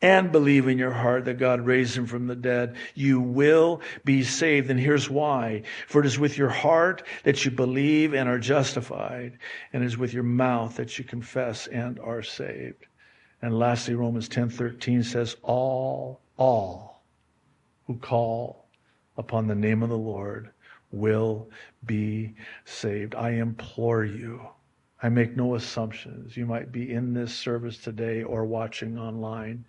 and 0.01 0.31
believe 0.31 0.67
in 0.67 0.77
your 0.77 0.91
heart 0.91 1.25
that 1.25 1.39
God 1.39 1.65
raised 1.65 1.97
him 1.97 2.05
from 2.05 2.27
the 2.27 2.35
dead, 2.35 2.75
you 2.93 3.21
will 3.21 3.81
be 4.03 4.23
saved. 4.23 4.69
And 4.69 4.79
here's 4.79 5.09
why. 5.09 5.63
For 5.87 6.01
it 6.01 6.05
is 6.05 6.19
with 6.19 6.37
your 6.37 6.49
heart 6.49 7.03
that 7.23 7.45
you 7.45 7.51
believe 7.51 8.13
and 8.13 8.27
are 8.27 8.37
justified, 8.37 9.39
and 9.71 9.81
it 9.81 9.85
is 9.85 9.97
with 9.97 10.13
your 10.13 10.23
mouth 10.23 10.75
that 10.75 10.99
you 10.99 11.05
confess 11.05 11.67
and 11.67 11.97
are 11.99 12.21
saved. 12.21 12.85
And 13.41 13.57
lastly, 13.57 13.95
Romans 13.95 14.27
10:13 14.27 15.03
says, 15.05 15.37
All, 15.41 16.19
all 16.37 17.01
who 17.87 17.95
call 17.97 18.67
upon 19.17 19.47
the 19.47 19.55
name 19.55 19.81
of 19.81 19.89
the 19.89 19.97
Lord 19.97 20.49
will 20.91 21.49
be 21.85 22.35
saved. 22.65 23.15
I 23.15 23.31
implore 23.31 24.03
you 24.03 24.41
I 25.03 25.09
make 25.09 25.35
no 25.35 25.55
assumptions. 25.55 26.37
You 26.37 26.45
might 26.45 26.71
be 26.71 26.91
in 26.91 27.13
this 27.13 27.35
service 27.35 27.77
today 27.77 28.23
or 28.23 28.45
watching 28.45 28.97
online. 28.97 29.65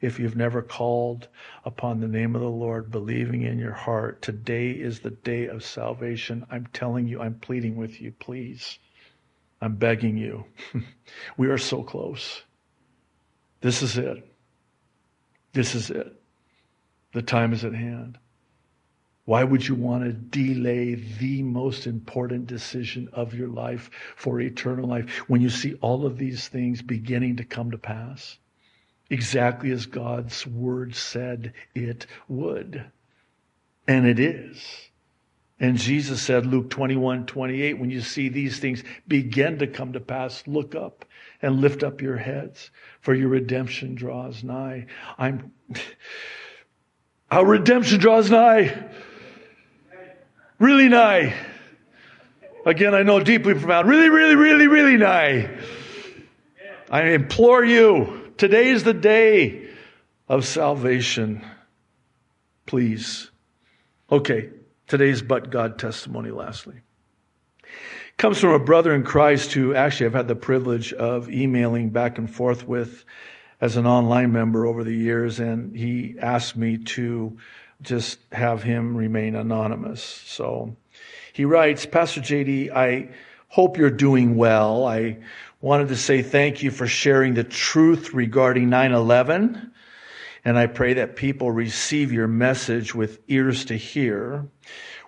If 0.00 0.18
you've 0.18 0.36
never 0.36 0.62
called 0.62 1.28
upon 1.64 2.00
the 2.00 2.08
name 2.08 2.34
of 2.34 2.40
the 2.40 2.48
Lord, 2.48 2.90
believing 2.90 3.42
in 3.42 3.58
your 3.58 3.74
heart, 3.74 4.22
today 4.22 4.70
is 4.70 5.00
the 5.00 5.10
day 5.10 5.46
of 5.46 5.64
salvation. 5.64 6.46
I'm 6.50 6.66
telling 6.72 7.06
you, 7.06 7.20
I'm 7.20 7.34
pleading 7.34 7.76
with 7.76 8.00
you, 8.00 8.12
please. 8.12 8.78
I'm 9.60 9.76
begging 9.76 10.16
you. 10.16 10.44
we 11.36 11.48
are 11.48 11.58
so 11.58 11.82
close. 11.82 12.42
This 13.60 13.82
is 13.82 13.98
it. 13.98 14.26
This 15.52 15.74
is 15.74 15.90
it. 15.90 16.14
The 17.12 17.22
time 17.22 17.52
is 17.52 17.64
at 17.64 17.74
hand. 17.74 18.18
Why 19.30 19.44
would 19.44 19.68
you 19.68 19.76
want 19.76 20.02
to 20.02 20.12
delay 20.12 20.96
the 20.96 21.44
most 21.44 21.86
important 21.86 22.48
decision 22.48 23.08
of 23.12 23.32
your 23.32 23.46
life 23.46 23.88
for 24.16 24.40
eternal 24.40 24.88
life 24.88 25.08
when 25.28 25.40
you 25.40 25.50
see 25.50 25.74
all 25.74 26.04
of 26.04 26.18
these 26.18 26.48
things 26.48 26.82
beginning 26.82 27.36
to 27.36 27.44
come 27.44 27.70
to 27.70 27.78
pass? 27.78 28.38
Exactly 29.08 29.70
as 29.70 29.86
God's 29.86 30.44
word 30.48 30.96
said 30.96 31.52
it 31.76 32.08
would. 32.26 32.90
And 33.86 34.04
it 34.04 34.18
is. 34.18 34.66
And 35.60 35.78
Jesus 35.78 36.20
said, 36.20 36.44
Luke 36.44 36.68
21, 36.68 37.26
28, 37.26 37.78
when 37.78 37.90
you 37.90 38.00
see 38.00 38.30
these 38.30 38.58
things 38.58 38.82
begin 39.06 39.60
to 39.60 39.68
come 39.68 39.92
to 39.92 40.00
pass, 40.00 40.42
look 40.48 40.74
up 40.74 41.04
and 41.40 41.60
lift 41.60 41.84
up 41.84 42.02
your 42.02 42.16
heads, 42.16 42.72
for 43.00 43.14
your 43.14 43.28
redemption 43.28 43.94
draws 43.94 44.42
nigh. 44.42 44.86
I'm, 45.16 45.52
our 47.30 47.46
redemption 47.46 48.00
draws 48.00 48.28
nigh 48.28 48.90
really 50.60 50.88
nigh. 50.88 51.34
Again, 52.64 52.94
I 52.94 53.02
know 53.02 53.18
deeply 53.18 53.54
profound. 53.54 53.88
Really, 53.88 54.10
really, 54.10 54.36
really, 54.36 54.68
really 54.68 54.96
nigh. 54.96 55.50
I 56.90 57.02
implore 57.08 57.64
you, 57.64 58.32
today 58.36 58.68
is 58.68 58.84
the 58.84 58.94
day 58.94 59.68
of 60.28 60.46
salvation. 60.46 61.44
Please. 62.66 63.30
Okay, 64.12 64.50
today's 64.86 65.22
but 65.22 65.50
God 65.50 65.78
testimony, 65.78 66.30
lastly. 66.30 66.76
Comes 68.16 68.38
from 68.38 68.50
a 68.50 68.58
brother 68.58 68.94
in 68.94 69.02
Christ 69.02 69.52
who 69.54 69.74
actually 69.74 70.06
I've 70.06 70.12
had 70.12 70.28
the 70.28 70.36
privilege 70.36 70.92
of 70.92 71.30
emailing 71.30 71.88
back 71.88 72.18
and 72.18 72.30
forth 72.30 72.68
with 72.68 73.04
as 73.62 73.76
an 73.76 73.86
online 73.86 74.32
member 74.32 74.66
over 74.66 74.84
the 74.84 74.94
years, 74.94 75.40
and 75.40 75.74
he 75.74 76.16
asked 76.20 76.56
me 76.56 76.78
to 76.78 77.38
just 77.82 78.18
have 78.32 78.62
him 78.62 78.96
remain 78.96 79.34
anonymous. 79.34 80.02
So 80.02 80.76
he 81.32 81.44
writes, 81.44 81.86
Pastor 81.86 82.20
JD, 82.20 82.70
I 82.72 83.10
hope 83.48 83.76
you're 83.76 83.90
doing 83.90 84.36
well. 84.36 84.86
I 84.86 85.18
wanted 85.60 85.88
to 85.88 85.96
say 85.96 86.22
thank 86.22 86.62
you 86.62 86.70
for 86.70 86.86
sharing 86.86 87.34
the 87.34 87.44
truth 87.44 88.14
regarding 88.14 88.68
9-11. 88.68 89.70
And 90.44 90.58
I 90.58 90.66
pray 90.66 90.94
that 90.94 91.16
people 91.16 91.50
receive 91.50 92.12
your 92.12 92.28
message 92.28 92.94
with 92.94 93.20
ears 93.28 93.66
to 93.66 93.76
hear. 93.76 94.46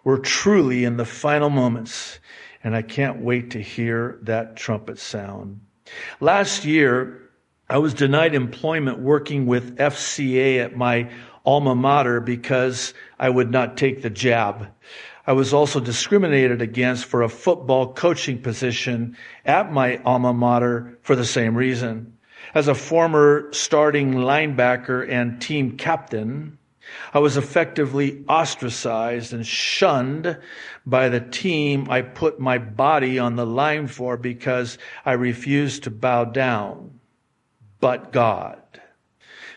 We're 0.04 0.18
truly 0.18 0.84
in 0.84 0.96
the 0.96 1.04
final 1.04 1.48
moments, 1.48 2.18
and 2.62 2.76
I 2.76 2.82
can't 2.82 3.22
wait 3.22 3.52
to 3.52 3.62
hear 3.62 4.18
that 4.22 4.56
trumpet 4.56 4.98
sound. 4.98 5.60
Last 6.20 6.64
year, 6.64 7.18
I 7.70 7.78
was 7.78 7.94
denied 7.94 8.34
employment 8.34 8.98
working 8.98 9.46
with 9.46 9.78
FCA 9.78 10.62
at 10.62 10.76
my 10.76 11.10
alma 11.44 11.74
mater 11.74 12.20
because 12.20 12.94
I 13.18 13.28
would 13.30 13.50
not 13.50 13.76
take 13.76 14.02
the 14.02 14.10
jab. 14.10 14.68
I 15.26 15.32
was 15.32 15.54
also 15.54 15.78
discriminated 15.78 16.60
against 16.60 17.04
for 17.04 17.22
a 17.22 17.28
football 17.28 17.92
coaching 17.92 18.42
position 18.42 19.16
at 19.44 19.72
my 19.72 19.98
alma 20.04 20.32
mater 20.32 20.98
for 21.02 21.14
the 21.14 21.24
same 21.24 21.54
reason. 21.54 22.16
As 22.54 22.68
a 22.68 22.74
former 22.74 23.48
starting 23.52 24.14
linebacker 24.14 25.08
and 25.08 25.40
team 25.40 25.76
captain, 25.76 26.58
I 27.14 27.20
was 27.20 27.36
effectively 27.36 28.24
ostracized 28.28 29.32
and 29.32 29.46
shunned 29.46 30.36
by 30.84 31.08
the 31.08 31.20
team 31.20 31.88
I 31.88 32.02
put 32.02 32.40
my 32.40 32.58
body 32.58 33.18
on 33.18 33.36
the 33.36 33.46
line 33.46 33.86
for 33.86 34.16
because 34.16 34.76
I 35.04 35.12
refused 35.12 35.84
to 35.84 35.90
bow 35.90 36.24
down. 36.24 36.98
But 37.78 38.12
God. 38.12 38.60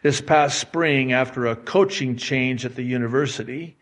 This 0.06 0.22
past 0.22 0.60
spring, 0.60 1.14
after 1.14 1.48
a 1.48 1.56
coaching 1.56 2.16
change 2.16 2.64
at 2.64 2.76
the 2.76 2.84
university, 2.84 3.76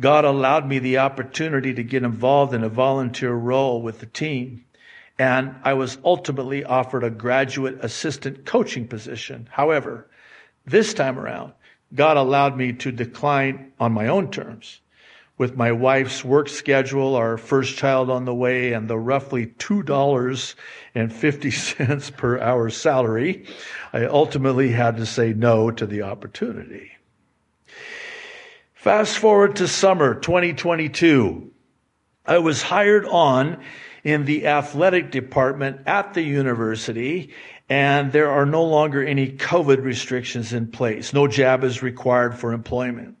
God 0.00 0.24
allowed 0.24 0.66
me 0.66 0.80
the 0.80 0.98
opportunity 0.98 1.72
to 1.72 1.84
get 1.84 2.02
involved 2.02 2.52
in 2.52 2.64
a 2.64 2.68
volunteer 2.68 3.32
role 3.32 3.80
with 3.80 4.00
the 4.00 4.06
team. 4.06 4.64
And 5.20 5.54
I 5.62 5.74
was 5.74 5.98
ultimately 6.04 6.64
offered 6.64 7.04
a 7.04 7.10
graduate 7.10 7.78
assistant 7.80 8.44
coaching 8.44 8.88
position. 8.88 9.48
However, 9.52 10.08
this 10.66 10.94
time 10.94 11.16
around, 11.16 11.52
God 11.94 12.16
allowed 12.16 12.56
me 12.56 12.72
to 12.72 12.90
decline 12.90 13.70
on 13.78 13.92
my 13.92 14.08
own 14.08 14.32
terms 14.32 14.80
with 15.42 15.56
my 15.56 15.72
wife's 15.72 16.24
work 16.24 16.48
schedule, 16.48 17.16
our 17.16 17.36
first 17.36 17.76
child 17.76 18.08
on 18.10 18.26
the 18.26 18.32
way, 18.32 18.74
and 18.74 18.86
the 18.86 18.96
roughly 18.96 19.46
$2.50 19.46 22.12
per 22.16 22.38
hour 22.38 22.70
salary, 22.70 23.44
I 23.92 24.04
ultimately 24.04 24.70
had 24.70 24.98
to 24.98 25.06
say 25.06 25.32
no 25.32 25.72
to 25.72 25.84
the 25.84 26.02
opportunity. 26.02 26.92
Fast 28.72 29.18
forward 29.18 29.56
to 29.56 29.66
summer 29.66 30.14
2022. 30.14 31.50
I 32.24 32.38
was 32.38 32.62
hired 32.62 33.04
on 33.06 33.60
in 34.04 34.24
the 34.24 34.46
athletic 34.46 35.10
department 35.10 35.80
at 35.86 36.14
the 36.14 36.22
university 36.22 37.32
and 37.68 38.12
there 38.12 38.30
are 38.30 38.46
no 38.46 38.62
longer 38.62 39.04
any 39.04 39.32
COVID 39.32 39.82
restrictions 39.82 40.52
in 40.52 40.68
place. 40.68 41.12
No 41.12 41.26
jab 41.26 41.64
is 41.64 41.82
required 41.82 42.38
for 42.38 42.52
employment. 42.52 43.16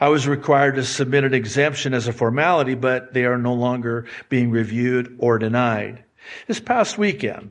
I 0.00 0.08
was 0.08 0.28
required 0.28 0.74
to 0.76 0.84
submit 0.84 1.24
an 1.24 1.34
exemption 1.34 1.94
as 1.94 2.06
a 2.06 2.12
formality, 2.12 2.74
but 2.74 3.14
they 3.14 3.24
are 3.24 3.38
no 3.38 3.54
longer 3.54 4.06
being 4.28 4.50
reviewed 4.50 5.16
or 5.18 5.38
denied. 5.38 6.04
This 6.46 6.60
past 6.60 6.98
weekend, 6.98 7.50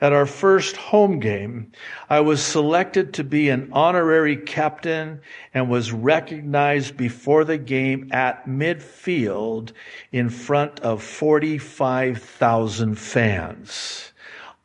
at 0.00 0.12
our 0.12 0.26
first 0.26 0.76
home 0.76 1.18
game, 1.18 1.72
I 2.08 2.20
was 2.20 2.40
selected 2.42 3.12
to 3.14 3.24
be 3.24 3.48
an 3.48 3.70
honorary 3.72 4.36
captain 4.36 5.20
and 5.52 5.68
was 5.68 5.90
recognized 5.92 6.96
before 6.96 7.44
the 7.44 7.58
game 7.58 8.08
at 8.12 8.46
midfield 8.46 9.72
in 10.12 10.30
front 10.30 10.78
of 10.80 11.02
45,000 11.02 12.94
fans. 12.94 14.12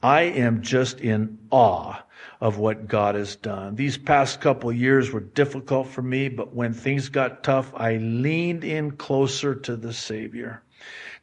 I 0.04 0.22
am 0.22 0.62
just 0.62 1.00
in 1.00 1.40
awe 1.50 2.04
of 2.42 2.58
what 2.58 2.88
God 2.88 3.16
has 3.16 3.36
done. 3.36 3.76
These 3.76 3.98
past 3.98 4.40
couple 4.40 4.72
years 4.72 5.12
were 5.12 5.20
difficult 5.20 5.88
for 5.88 6.02
me, 6.02 6.30
but 6.30 6.56
when 6.56 6.74
things 6.74 7.10
got 7.10 7.44
tough, 7.44 7.74
I 7.76 7.98
leaned 7.98 8.64
in 8.64 8.92
closer 8.92 9.56
to 9.56 9.76
the 9.76 9.94
Savior. 9.94 10.64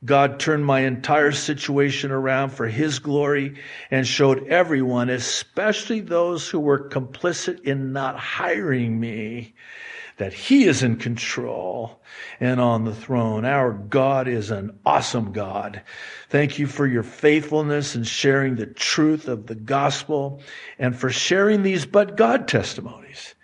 God 0.05 0.39
turned 0.39 0.67
my 0.67 0.81
entire 0.81 1.33
situation 1.33 2.11
around 2.11 2.51
for 2.51 2.67
His 2.67 2.99
glory 2.99 3.57
and 3.91 4.07
showed 4.07 4.47
everyone, 4.49 5.09
especially 5.09 6.01
those 6.01 6.49
who 6.49 6.61
were 6.61 6.91
complicit 6.91 7.61
in 7.65 7.93
not 7.93 8.19
hiring 8.19 9.01
me, 9.01 9.55
that 10.17 10.33
He 10.33 10.65
is 10.65 10.83
in 10.83 10.97
control 10.97 12.01
and 12.41 12.61
on 12.61 12.85
the 12.85 12.95
throne. 12.95 13.45
Our 13.45 13.73
God 13.73 14.27
is 14.27 14.51
an 14.51 14.79
awesome 14.85 15.33
God. 15.33 15.83
Thank 16.29 16.59
you 16.59 16.67
for 16.67 16.87
your 16.87 17.03
faithfulness 17.05 17.95
and 17.95 18.07
sharing 18.07 18.57
the 18.57 18.67
truth 18.67 19.29
of 19.29 19.47
the 19.47 19.55
gospel 19.55 20.43
and 20.79 20.99
for 20.99 21.11
sharing 21.11 21.63
these 21.63 21.87
but 21.87 22.17
God 22.17 22.49
testimonies. 22.49 23.36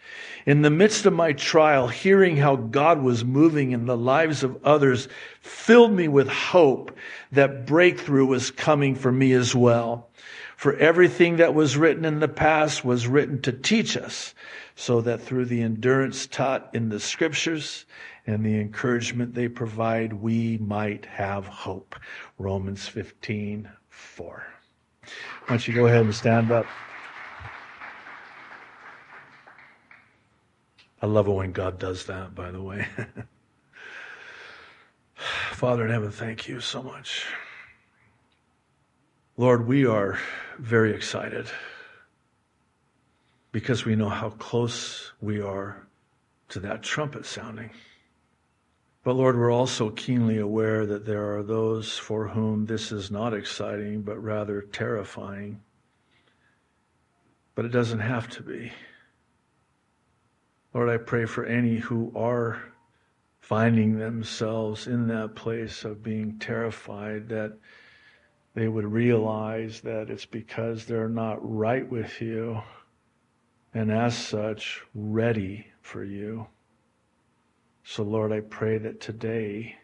In 0.44 0.62
the 0.62 0.70
midst 0.70 1.06
of 1.06 1.12
my 1.12 1.32
trial, 1.32 1.86
hearing 1.86 2.36
how 2.36 2.56
God 2.56 3.00
was 3.00 3.24
moving 3.24 3.70
in 3.70 3.86
the 3.86 3.96
lives 3.96 4.42
of 4.42 4.58
others 4.64 5.08
filled 5.40 5.92
me 5.92 6.08
with 6.08 6.28
hope 6.28 6.96
that 7.30 7.64
breakthrough 7.64 8.26
was 8.26 8.50
coming 8.50 8.96
for 8.96 9.12
me 9.12 9.32
as 9.32 9.54
well. 9.54 10.10
For 10.56 10.74
everything 10.76 11.36
that 11.36 11.54
was 11.54 11.76
written 11.76 12.04
in 12.04 12.20
the 12.20 12.28
past 12.28 12.84
was 12.84 13.06
written 13.06 13.40
to 13.42 13.52
teach 13.52 13.96
us 13.96 14.34
so 14.74 15.00
that 15.02 15.20
through 15.20 15.46
the 15.46 15.62
endurance 15.62 16.26
taught 16.26 16.70
in 16.72 16.88
the 16.88 17.00
scriptures 17.00 17.84
and 18.26 18.44
the 18.44 18.60
encouragement 18.60 19.34
they 19.34 19.48
provide, 19.48 20.12
we 20.12 20.58
might 20.58 21.06
have 21.06 21.46
hope. 21.46 21.96
Romans 22.38 22.86
15, 22.88 23.68
4. 23.88 24.46
Why 25.02 25.08
don't 25.48 25.68
you 25.68 25.74
go 25.74 25.86
ahead 25.86 26.04
and 26.04 26.14
stand 26.14 26.50
up? 26.50 26.66
I 31.02 31.06
love 31.06 31.26
it 31.26 31.32
when 31.32 31.50
God 31.50 31.80
does 31.80 32.06
that, 32.06 32.32
by 32.32 32.52
the 32.52 32.62
way. 32.62 32.86
Father 35.52 35.84
in 35.84 35.90
heaven, 35.90 36.12
thank 36.12 36.46
you 36.46 36.60
so 36.60 36.80
much. 36.80 37.26
Lord, 39.36 39.66
we 39.66 39.84
are 39.84 40.16
very 40.58 40.94
excited 40.94 41.48
because 43.50 43.84
we 43.84 43.96
know 43.96 44.08
how 44.08 44.30
close 44.30 45.12
we 45.20 45.40
are 45.40 45.84
to 46.50 46.60
that 46.60 46.82
trumpet 46.82 47.26
sounding. 47.26 47.70
But 49.02 49.14
Lord, 49.14 49.36
we're 49.36 49.50
also 49.50 49.90
keenly 49.90 50.38
aware 50.38 50.86
that 50.86 51.04
there 51.04 51.36
are 51.36 51.42
those 51.42 51.98
for 51.98 52.28
whom 52.28 52.66
this 52.66 52.92
is 52.92 53.10
not 53.10 53.34
exciting, 53.34 54.02
but 54.02 54.22
rather 54.22 54.62
terrifying. 54.62 55.62
But 57.56 57.64
it 57.64 57.72
doesn't 57.72 57.98
have 57.98 58.28
to 58.30 58.42
be. 58.42 58.70
Lord, 60.74 60.88
I 60.88 60.96
pray 60.96 61.26
for 61.26 61.44
any 61.44 61.76
who 61.76 62.10
are 62.16 62.62
finding 63.40 63.98
themselves 63.98 64.86
in 64.86 65.06
that 65.08 65.34
place 65.34 65.84
of 65.84 66.02
being 66.02 66.38
terrified 66.38 67.28
that 67.28 67.58
they 68.54 68.68
would 68.68 68.90
realize 68.90 69.80
that 69.82 70.08
it's 70.08 70.24
because 70.24 70.86
they're 70.86 71.08
not 71.08 71.38
right 71.42 71.88
with 71.88 72.20
you 72.22 72.62
and 73.74 73.90
as 73.90 74.16
such 74.16 74.82
ready 74.94 75.66
for 75.82 76.04
you. 76.04 76.46
So, 77.84 78.02
Lord, 78.02 78.32
I 78.32 78.40
pray 78.40 78.78
that 78.78 79.00
today 79.00 79.76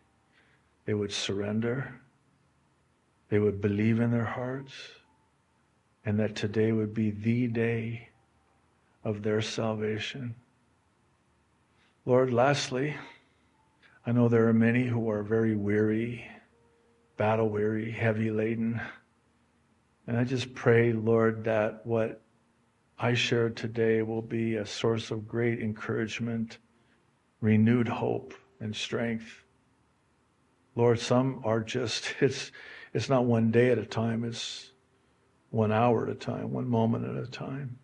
they 0.85 0.95
would 0.95 1.13
surrender, 1.13 2.01
they 3.29 3.39
would 3.39 3.61
believe 3.61 4.01
in 4.01 4.11
their 4.11 4.25
hearts, 4.25 4.73
and 6.07 6.19
that 6.19 6.35
today 6.37 6.73
would 6.73 6.95
be 6.95 7.11
the 7.11 7.49
day 7.49 8.09
of 9.05 9.23
their 9.23 9.43
salvation. 9.43 10.35
Lord, 12.09 12.33
lastly, 12.33 12.97
I 14.07 14.13
know 14.13 14.29
there 14.29 14.49
are 14.49 14.55
many 14.55 14.87
who 14.87 15.11
are 15.11 15.23
very 15.23 15.55
weary, 15.55 16.25
battle 17.19 17.51
weary, 17.51 17.91
heavy 17.91 18.31
laden. 18.31 18.81
And 20.07 20.17
I 20.17 20.25
just 20.25 20.55
pray, 20.55 20.95
Lord, 20.95 21.45
that 21.45 21.85
what 21.85 22.23
I 22.99 23.13
shared 23.13 23.59
today 23.59 24.01
will 24.01 24.23
be 24.23 24.55
a 24.55 24.65
source 24.65 25.11
of 25.11 25.29
great 25.29 25.61
encouragement, 25.61 26.57
renewed 27.43 27.89
hope, 27.89 28.33
and 28.59 28.75
strength. 28.75 29.45
Lord, 30.77 30.99
some 30.99 31.43
are 31.45 31.61
just, 31.61 32.15
it's, 32.23 32.53
it's 32.95 33.11
not 33.11 33.27
one 33.27 33.51
day 33.51 33.71
at 33.71 33.77
a 33.77 33.85
time, 33.85 34.25
it's 34.25 34.73
one 35.51 35.73
hour 35.73 36.07
at 36.07 36.13
a 36.13 36.19
time, 36.19 36.55
one 36.55 36.69
moment 36.69 37.05
at 37.05 37.23
a 37.23 37.31
time. 37.31 37.79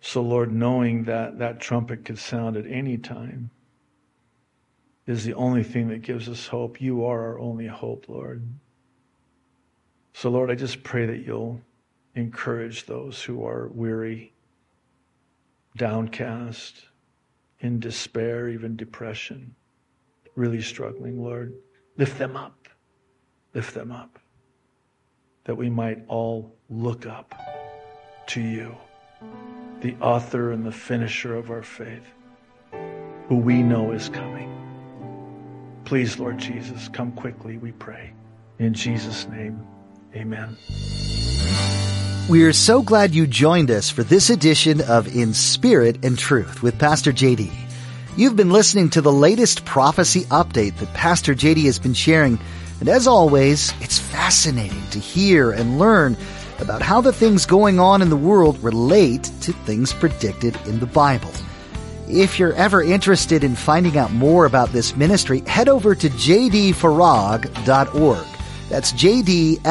So, 0.00 0.22
Lord, 0.22 0.52
knowing 0.52 1.04
that 1.04 1.38
that 1.38 1.60
trumpet 1.60 2.04
could 2.04 2.18
sound 2.18 2.56
at 2.56 2.66
any 2.66 2.96
time 2.96 3.50
is 5.06 5.24
the 5.24 5.34
only 5.34 5.62
thing 5.62 5.88
that 5.88 6.02
gives 6.02 6.28
us 6.28 6.46
hope. 6.46 6.80
You 6.80 7.04
are 7.04 7.20
our 7.20 7.38
only 7.38 7.66
hope, 7.66 8.08
Lord. 8.08 8.46
So, 10.14 10.30
Lord, 10.30 10.50
I 10.50 10.54
just 10.54 10.82
pray 10.82 11.06
that 11.06 11.24
you'll 11.26 11.60
encourage 12.14 12.86
those 12.86 13.22
who 13.22 13.44
are 13.46 13.68
weary, 13.68 14.32
downcast, 15.76 16.84
in 17.60 17.78
despair, 17.78 18.48
even 18.48 18.76
depression, 18.76 19.54
really 20.34 20.62
struggling, 20.62 21.22
Lord. 21.22 21.54
Lift 21.96 22.18
them 22.18 22.36
up. 22.36 22.68
Lift 23.54 23.74
them 23.74 23.92
up. 23.92 24.18
That 25.44 25.56
we 25.56 25.68
might 25.68 26.04
all 26.08 26.56
look 26.68 27.06
up 27.06 27.34
to 28.28 28.40
you, 28.40 28.76
the 29.80 29.94
author 30.00 30.52
and 30.52 30.64
the 30.64 30.72
finisher 30.72 31.34
of 31.34 31.50
our 31.50 31.62
faith, 31.62 32.04
who 33.28 33.36
we 33.36 33.62
know 33.62 33.92
is 33.92 34.08
coming. 34.08 34.48
Please, 35.84 36.18
Lord 36.18 36.38
Jesus, 36.38 36.88
come 36.88 37.12
quickly, 37.12 37.56
we 37.56 37.72
pray. 37.72 38.12
In 38.58 38.74
Jesus' 38.74 39.26
name, 39.28 39.66
amen. 40.14 40.56
We 42.28 42.44
are 42.44 42.52
so 42.52 42.82
glad 42.82 43.14
you 43.14 43.26
joined 43.26 43.70
us 43.70 43.90
for 43.90 44.04
this 44.04 44.30
edition 44.30 44.82
of 44.82 45.16
In 45.16 45.34
Spirit 45.34 46.04
and 46.04 46.16
Truth 46.16 46.62
with 46.62 46.78
Pastor 46.78 47.12
JD. 47.12 47.50
You've 48.16 48.36
been 48.36 48.50
listening 48.50 48.90
to 48.90 49.00
the 49.00 49.12
latest 49.12 49.64
prophecy 49.64 50.22
update 50.24 50.76
that 50.76 50.92
Pastor 50.94 51.34
JD 51.34 51.64
has 51.64 51.78
been 51.78 51.94
sharing, 51.94 52.38
and 52.78 52.88
as 52.88 53.06
always, 53.06 53.72
it's 53.80 53.98
fascinating 53.98 54.82
to 54.90 54.98
hear 54.98 55.50
and 55.50 55.78
learn 55.78 56.16
about 56.60 56.82
how 56.82 57.00
the 57.00 57.12
things 57.12 57.46
going 57.46 57.80
on 57.80 58.02
in 58.02 58.10
the 58.10 58.16
world 58.16 58.62
relate 58.62 59.24
to 59.42 59.52
things 59.52 59.92
predicted 59.92 60.56
in 60.66 60.78
the 60.80 60.86
Bible. 60.86 61.30
If 62.08 62.38
you're 62.38 62.54
ever 62.54 62.82
interested 62.82 63.44
in 63.44 63.54
finding 63.54 63.96
out 63.96 64.12
more 64.12 64.44
about 64.44 64.70
this 64.70 64.96
ministry, 64.96 65.40
head 65.46 65.68
over 65.68 65.94
to 65.94 66.08
jdfarag.org. 66.08 67.56
That's 68.68 68.92
jdfarag 68.92 69.62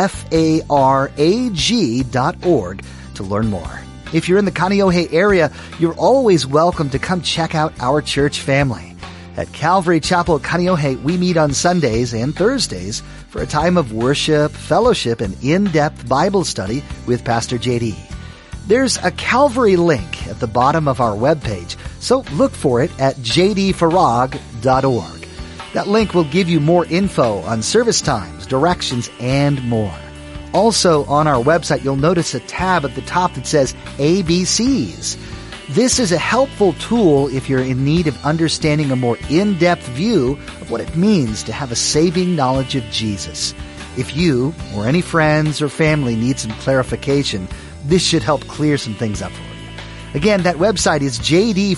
dot 2.12 2.46
org 2.46 2.84
to 3.16 3.24
learn 3.24 3.48
more. 3.48 3.82
If 4.12 4.28
you're 4.28 4.40
in 4.40 4.46
the 4.46 4.52
Kaneohe 4.52 5.14
area, 5.14 5.52
you're 5.80 5.96
always 5.96 6.48
welcome 6.48 6.90
to 6.90 7.00
come 7.00 7.22
check 7.22 7.56
out 7.56 7.74
our 7.80 8.02
church 8.02 8.40
family. 8.40 8.96
At 9.38 9.52
Calvary 9.54 10.00
Chapel 10.00 10.40
Kaneohe, 10.40 11.02
we 11.02 11.18
meet 11.18 11.38
on 11.38 11.54
Sundays 11.54 12.14
and 12.14 12.36
Thursdays 12.36 13.02
for 13.30 13.42
a 13.42 13.48
time 13.48 13.78
of 13.78 13.94
worship, 13.94 14.52
fellowship, 14.52 15.22
and 15.22 15.42
in-depth 15.44 16.10
Bible 16.10 16.44
study 16.44 16.84
with 17.08 17.24
Pastor 17.24 17.58
JD. 17.58 17.96
There's 18.68 18.98
a 18.98 19.12
Calvary 19.12 19.76
link 19.78 20.28
at 20.28 20.40
the 20.40 20.48
bottom 20.48 20.88
of 20.88 21.00
our 21.00 21.16
webpage, 21.16 21.78
so 22.00 22.20
look 22.34 22.52
for 22.52 22.82
it 22.82 22.92
at 23.00 23.16
jdfarag.org. 23.18 24.40
That 25.74 25.88
link 25.88 26.14
will 26.14 26.24
give 26.26 26.50
you 26.50 26.60
more 26.60 26.86
info 26.86 27.40
on 27.40 27.62
service 27.62 28.02
times, 28.02 28.46
directions, 28.46 29.10
and 29.20 29.64
more. 29.64 29.98
Also 30.54 31.06
on 31.06 31.28
our 31.28 31.42
website, 31.44 31.84
you'll 31.84 31.96
notice 31.96 32.34
a 32.34 32.40
tab 32.42 32.84
at 32.86 32.96
the 32.96 33.02
top 33.02 33.34
that 33.36 33.46
says 33.46 33.74
ABCs. 33.98 35.18
This 35.74 36.00
is 36.00 36.12
a 36.12 36.18
helpful 36.18 36.74
tool 36.74 37.28
if 37.28 37.48
you're 37.48 37.60
in 37.62 37.86
need 37.86 38.08
of 38.08 38.26
understanding 38.26 38.90
a 38.90 38.96
more 38.96 39.20
in-depth 39.30 39.88
view 39.90 40.32
of 40.62 40.72
what 40.72 40.82
it 40.82 40.96
means 40.96 41.44
to 41.44 41.54
have 41.54 41.72
a 41.72 41.76
saving 41.76 42.36
knowledge 42.36 42.74
of 42.74 42.84
Jesus. 42.86 43.54
If 43.96 44.18
you 44.18 44.56
or 44.76 44.88
any 44.88 45.02
friends 45.02 45.62
or 45.62 45.70
family 45.70 46.16
need 46.16 46.40
some 46.40 46.54
clarification, 46.54 47.48
this 47.86 48.04
should 48.04 48.24
help 48.24 48.48
clear 48.48 48.80
some 48.80 48.96
things 48.96 49.22
up 49.22 49.32
for 49.32 49.44
you. 49.44 49.50
Again, 50.16 50.42
that 50.42 50.56
website 50.56 51.02
is 51.02 51.20
jdfarag.org. 51.20 51.76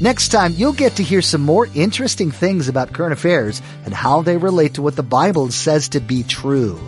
Next 0.00 0.28
time, 0.30 0.54
you'll 0.56 0.72
get 0.72 0.96
to 0.96 1.02
hear 1.02 1.20
some 1.20 1.42
more 1.42 1.68
interesting 1.74 2.30
things 2.30 2.68
about 2.68 2.94
current 2.94 3.12
affairs 3.12 3.60
and 3.84 3.92
how 3.92 4.22
they 4.22 4.38
relate 4.38 4.72
to 4.74 4.82
what 4.82 4.96
the 4.96 5.02
Bible 5.02 5.50
says 5.50 5.90
to 5.90 6.00
be 6.00 6.22
true. 6.22 6.80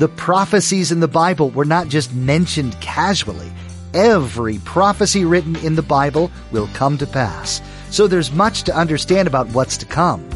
The 0.00 0.08
prophecies 0.08 0.90
in 0.90 0.98
the 0.98 1.06
Bible 1.06 1.50
were 1.50 1.64
not 1.64 1.86
just 1.86 2.12
mentioned 2.12 2.80
casually. 2.80 3.52
Every 3.92 4.58
prophecy 4.58 5.24
written 5.24 5.56
in 5.56 5.74
the 5.74 5.82
Bible 5.82 6.30
will 6.52 6.68
come 6.74 6.96
to 6.98 7.06
pass. 7.06 7.60
So 7.90 8.06
there's 8.06 8.30
much 8.30 8.62
to 8.64 8.76
understand 8.76 9.26
about 9.26 9.48
what's 9.48 9.76
to 9.78 9.86
come. 9.86 10.28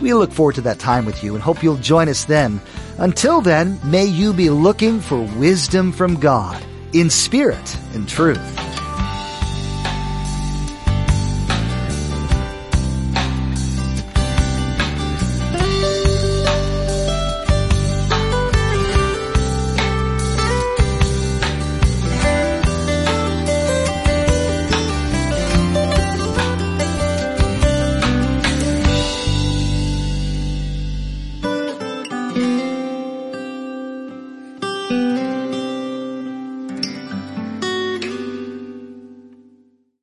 We 0.00 0.12
look 0.12 0.32
forward 0.32 0.56
to 0.56 0.60
that 0.62 0.78
time 0.78 1.06
with 1.06 1.22
you 1.22 1.34
and 1.34 1.42
hope 1.42 1.62
you'll 1.62 1.76
join 1.76 2.08
us 2.08 2.24
then. 2.24 2.60
Until 2.98 3.40
then, 3.40 3.78
may 3.84 4.04
you 4.04 4.32
be 4.32 4.50
looking 4.50 5.00
for 5.00 5.22
wisdom 5.38 5.92
from 5.92 6.18
God 6.18 6.62
in 6.92 7.08
spirit 7.08 7.76
and 7.94 8.08
truth. 8.08 8.85